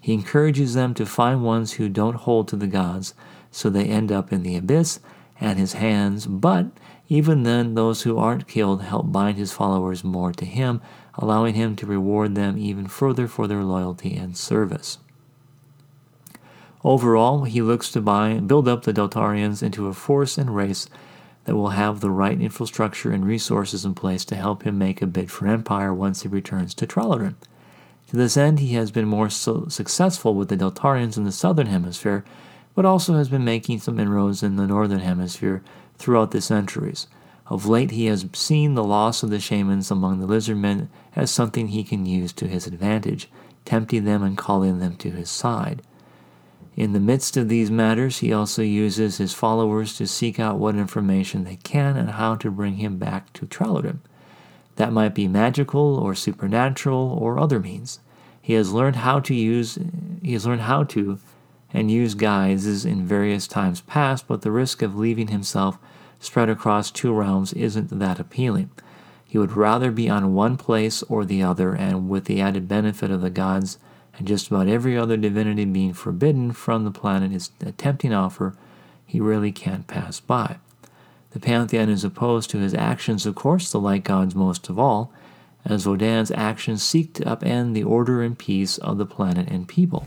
He 0.02 0.12
encourages 0.12 0.74
them 0.74 0.94
to 0.94 1.06
find 1.06 1.42
ones 1.42 1.72
who 1.72 1.88
don't 1.88 2.16
hold 2.16 2.48
to 2.48 2.56
the 2.56 2.66
gods, 2.66 3.14
so 3.50 3.68
they 3.68 3.86
end 3.86 4.12
up 4.12 4.32
in 4.32 4.42
the 4.42 4.56
abyss 4.56 5.00
at 5.40 5.56
his 5.56 5.72
hands, 5.72 6.26
but 6.26 6.66
even 7.08 7.42
then, 7.42 7.74
those 7.74 8.02
who 8.02 8.18
aren't 8.18 8.46
killed 8.46 8.82
help 8.82 9.10
bind 9.10 9.36
his 9.36 9.52
followers 9.52 10.04
more 10.04 10.32
to 10.32 10.44
him, 10.44 10.80
allowing 11.14 11.54
him 11.54 11.74
to 11.76 11.86
reward 11.86 12.36
them 12.36 12.56
even 12.56 12.86
further 12.86 13.26
for 13.26 13.48
their 13.48 13.64
loyalty 13.64 14.14
and 14.14 14.36
service. 14.36 14.98
Overall, 16.82 17.44
he 17.44 17.60
looks 17.60 17.90
to 17.92 18.00
buy, 18.00 18.40
build 18.40 18.66
up 18.66 18.84
the 18.84 18.92
Deltarians 18.92 19.62
into 19.62 19.86
a 19.86 19.92
force 19.92 20.38
and 20.38 20.56
race 20.56 20.88
that 21.44 21.54
will 21.54 21.70
have 21.70 22.00
the 22.00 22.10
right 22.10 22.40
infrastructure 22.40 23.12
and 23.12 23.26
resources 23.26 23.84
in 23.84 23.94
place 23.94 24.24
to 24.26 24.34
help 24.34 24.62
him 24.62 24.78
make 24.78 25.02
a 25.02 25.06
bid 25.06 25.30
for 25.30 25.46
empire 25.46 25.92
once 25.92 26.22
he 26.22 26.28
returns 26.28 26.74
to 26.74 26.86
Tralodren. 26.86 27.34
To 28.08 28.16
this 28.16 28.36
end, 28.36 28.60
he 28.60 28.74
has 28.74 28.90
been 28.90 29.06
more 29.06 29.30
so 29.30 29.68
successful 29.68 30.34
with 30.34 30.48
the 30.48 30.56
Deltarians 30.56 31.16
in 31.16 31.24
the 31.24 31.32
southern 31.32 31.66
hemisphere, 31.66 32.24
but 32.74 32.84
also 32.84 33.14
has 33.14 33.28
been 33.28 33.44
making 33.44 33.80
some 33.80 34.00
inroads 34.00 34.42
in 34.42 34.56
the 34.56 34.66
northern 34.66 35.00
hemisphere 35.00 35.62
throughout 35.98 36.30
the 36.30 36.40
centuries. 36.40 37.06
Of 37.46 37.66
late, 37.66 37.90
he 37.90 38.06
has 38.06 38.26
seen 38.32 38.74
the 38.74 38.84
loss 38.84 39.22
of 39.22 39.30
the 39.30 39.40
shamans 39.40 39.90
among 39.90 40.20
the 40.20 40.26
lizardmen 40.26 40.88
as 41.14 41.30
something 41.30 41.68
he 41.68 41.84
can 41.84 42.06
use 42.06 42.32
to 42.34 42.48
his 42.48 42.66
advantage, 42.66 43.28
tempting 43.64 44.04
them 44.04 44.22
and 44.22 44.38
calling 44.38 44.78
them 44.78 44.96
to 44.96 45.10
his 45.10 45.28
side. 45.28 45.82
In 46.76 46.92
the 46.92 47.00
midst 47.00 47.36
of 47.36 47.48
these 47.48 47.70
matters, 47.70 48.18
he 48.18 48.32
also 48.32 48.62
uses 48.62 49.18
his 49.18 49.34
followers 49.34 49.96
to 49.96 50.06
seek 50.06 50.38
out 50.38 50.58
what 50.58 50.76
information 50.76 51.44
they 51.44 51.56
can 51.56 51.96
and 51.96 52.10
how 52.10 52.36
to 52.36 52.50
bring 52.50 52.76
him 52.76 52.96
back 52.96 53.32
to 53.34 53.46
Tralodren. 53.46 54.00
That 54.76 54.92
might 54.92 55.14
be 55.14 55.28
magical 55.28 55.98
or 55.98 56.14
supernatural 56.14 57.18
or 57.20 57.38
other 57.38 57.60
means. 57.60 58.00
He 58.40 58.54
has 58.54 58.72
learned 58.72 58.96
how 58.96 59.20
to 59.20 59.34
use 59.34 59.78
he 60.22 60.32
has 60.32 60.46
learned 60.46 60.62
how 60.62 60.84
to 60.84 61.18
and 61.72 61.90
use 61.90 62.14
guises 62.14 62.84
in 62.84 63.06
various 63.06 63.46
times 63.46 63.80
past, 63.82 64.26
but 64.26 64.42
the 64.42 64.50
risk 64.50 64.82
of 64.82 64.96
leaving 64.96 65.28
himself 65.28 65.78
spread 66.18 66.48
across 66.48 66.90
two 66.90 67.12
realms 67.12 67.52
isn't 67.52 67.98
that 67.98 68.18
appealing. 68.18 68.70
He 69.24 69.38
would 69.38 69.52
rather 69.52 69.90
be 69.90 70.08
on 70.08 70.34
one 70.34 70.56
place 70.56 71.02
or 71.04 71.24
the 71.24 71.42
other, 71.42 71.74
and 71.74 72.08
with 72.08 72.24
the 72.24 72.40
added 72.40 72.66
benefit 72.66 73.10
of 73.10 73.20
the 73.20 73.30
gods 73.30 73.78
and 74.20 74.28
just 74.28 74.48
about 74.48 74.68
every 74.68 74.98
other 74.98 75.16
divinity 75.16 75.64
being 75.64 75.94
forbidden 75.94 76.52
from 76.52 76.84
the 76.84 76.90
planet 76.90 77.32
is 77.32 77.52
a 77.64 77.72
tempting 77.72 78.12
offer 78.12 78.54
he 79.06 79.18
really 79.18 79.50
can't 79.50 79.86
pass 79.86 80.20
by. 80.20 80.58
The 81.30 81.40
pantheon 81.40 81.88
is 81.88 82.04
opposed 82.04 82.50
to 82.50 82.58
his 82.58 82.74
actions, 82.74 83.24
of 83.24 83.34
course, 83.34 83.72
the 83.72 83.80
light 83.80 84.04
gods 84.04 84.34
most 84.34 84.68
of 84.68 84.78
all, 84.78 85.10
as 85.64 85.86
Vodan's 85.86 86.30
actions 86.32 86.82
seek 86.82 87.14
to 87.14 87.24
upend 87.24 87.72
the 87.72 87.82
order 87.82 88.22
and 88.22 88.38
peace 88.38 88.76
of 88.76 88.98
the 88.98 89.06
planet 89.06 89.48
and 89.48 89.66
people. 89.66 90.06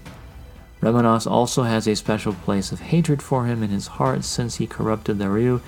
Remenos 0.80 1.26
also 1.26 1.64
has 1.64 1.88
a 1.88 1.96
special 1.96 2.34
place 2.34 2.72
of 2.72 2.82
hatred 2.82 3.20
for 3.20 3.48
him 3.48 3.64
in 3.64 3.72
his 3.72 3.88
heart 3.88 4.24
since 4.24 4.58
he 4.58 4.68
corrupted 4.68 5.18
the 5.18 5.28
Ryu, 5.28 5.60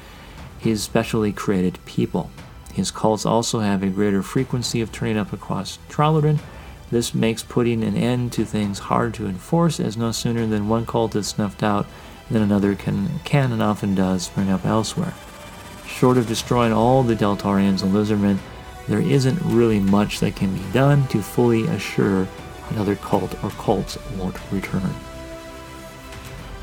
his 0.60 0.84
specially 0.84 1.34
created 1.34 1.84
people. 1.86 2.30
His 2.76 2.92
cults 2.92 3.26
also 3.26 3.62
have 3.62 3.82
a 3.82 3.88
greater 3.88 4.22
frequency 4.22 4.82
of 4.82 4.92
turning 4.92 5.18
up 5.18 5.34
across 5.34 5.80
Tralodren. 5.90 6.38
This 6.96 7.14
makes 7.14 7.44
putting 7.44 7.84
an 7.84 7.98
end 7.98 8.32
to 8.32 8.46
things 8.46 8.80
hard 8.80 9.14
to 9.16 9.28
enforce, 9.28 9.82
as 9.82 9.98
no 9.98 10.14
sooner 10.14 10.46
than 10.46 10.70
one 10.70 10.86
cult 10.86 11.14
is 11.18 11.28
snuffed 11.28 11.62
out 11.62 11.88
than 12.32 12.42
another 12.42 12.74
can, 12.74 13.20
can 13.26 13.52
and 13.52 13.62
often 13.62 13.96
does 13.96 14.24
spring 14.24 14.50
up 14.50 14.66
elsewhere. 14.66 15.14
Short 15.86 16.18
of 16.18 16.26
destroying 16.26 16.72
all 16.72 17.04
the 17.04 17.14
Deltarians 17.14 17.84
and 17.84 17.92
Lizardmen, 17.92 18.38
there 18.88 19.02
isn't 19.02 19.42
really 19.42 19.82
much 19.82 20.22
that 20.22 20.38
can 20.38 20.56
be 20.56 20.64
done 20.72 21.06
to 21.10 21.22
fully 21.22 21.68
assure 21.68 22.30
another 22.70 22.96
cult 22.96 23.44
or 23.44 23.50
cults 23.50 23.98
won't 24.18 24.40
return. 24.50 24.96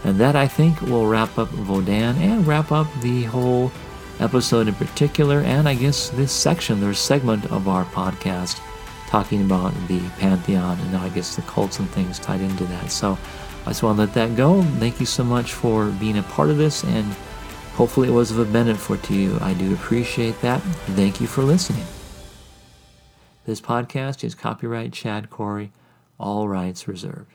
And 0.02 0.16
that, 0.16 0.34
I 0.34 0.48
think, 0.48 0.80
will 0.80 1.08
wrap 1.08 1.36
up 1.36 1.50
Vodan 1.50 2.16
and 2.16 2.46
wrap 2.46 2.72
up 2.72 2.86
the 3.02 3.24
whole 3.24 3.70
episode 4.18 4.66
in 4.66 4.74
particular, 4.76 5.40
and 5.40 5.68
I 5.68 5.74
guess 5.74 6.08
this 6.08 6.32
section, 6.32 6.80
there's 6.80 6.98
segment 6.98 7.52
of 7.52 7.68
our 7.68 7.84
podcast 7.84 8.62
talking 9.12 9.42
about 9.42 9.74
the 9.88 10.00
Pantheon 10.18 10.80
and 10.80 10.96
I 10.96 11.10
guess 11.10 11.36
the 11.36 11.42
cults 11.42 11.78
and 11.78 11.88
things 11.90 12.18
tied 12.18 12.40
into 12.40 12.64
that. 12.64 12.90
So 12.90 13.18
I 13.66 13.68
just 13.68 13.82
want 13.82 13.98
to 13.98 14.04
let 14.04 14.14
that 14.14 14.34
go. 14.38 14.62
Thank 14.80 15.00
you 15.00 15.04
so 15.04 15.22
much 15.22 15.52
for 15.52 15.90
being 15.90 16.16
a 16.16 16.22
part 16.22 16.48
of 16.48 16.56
this, 16.56 16.82
and 16.82 17.04
hopefully 17.74 18.08
it 18.08 18.12
was 18.12 18.30
of 18.30 18.38
a 18.38 18.46
benefit 18.46 19.02
to 19.02 19.14
you. 19.14 19.36
I 19.42 19.52
do 19.52 19.74
appreciate 19.74 20.40
that. 20.40 20.62
Thank 20.96 21.20
you 21.20 21.26
for 21.26 21.42
listening. 21.42 21.84
This 23.44 23.60
podcast 23.60 24.24
is 24.24 24.34
copyright 24.34 24.94
Chad 24.94 25.28
Corrie, 25.28 25.72
all 26.18 26.48
rights 26.48 26.88
reserved. 26.88 27.32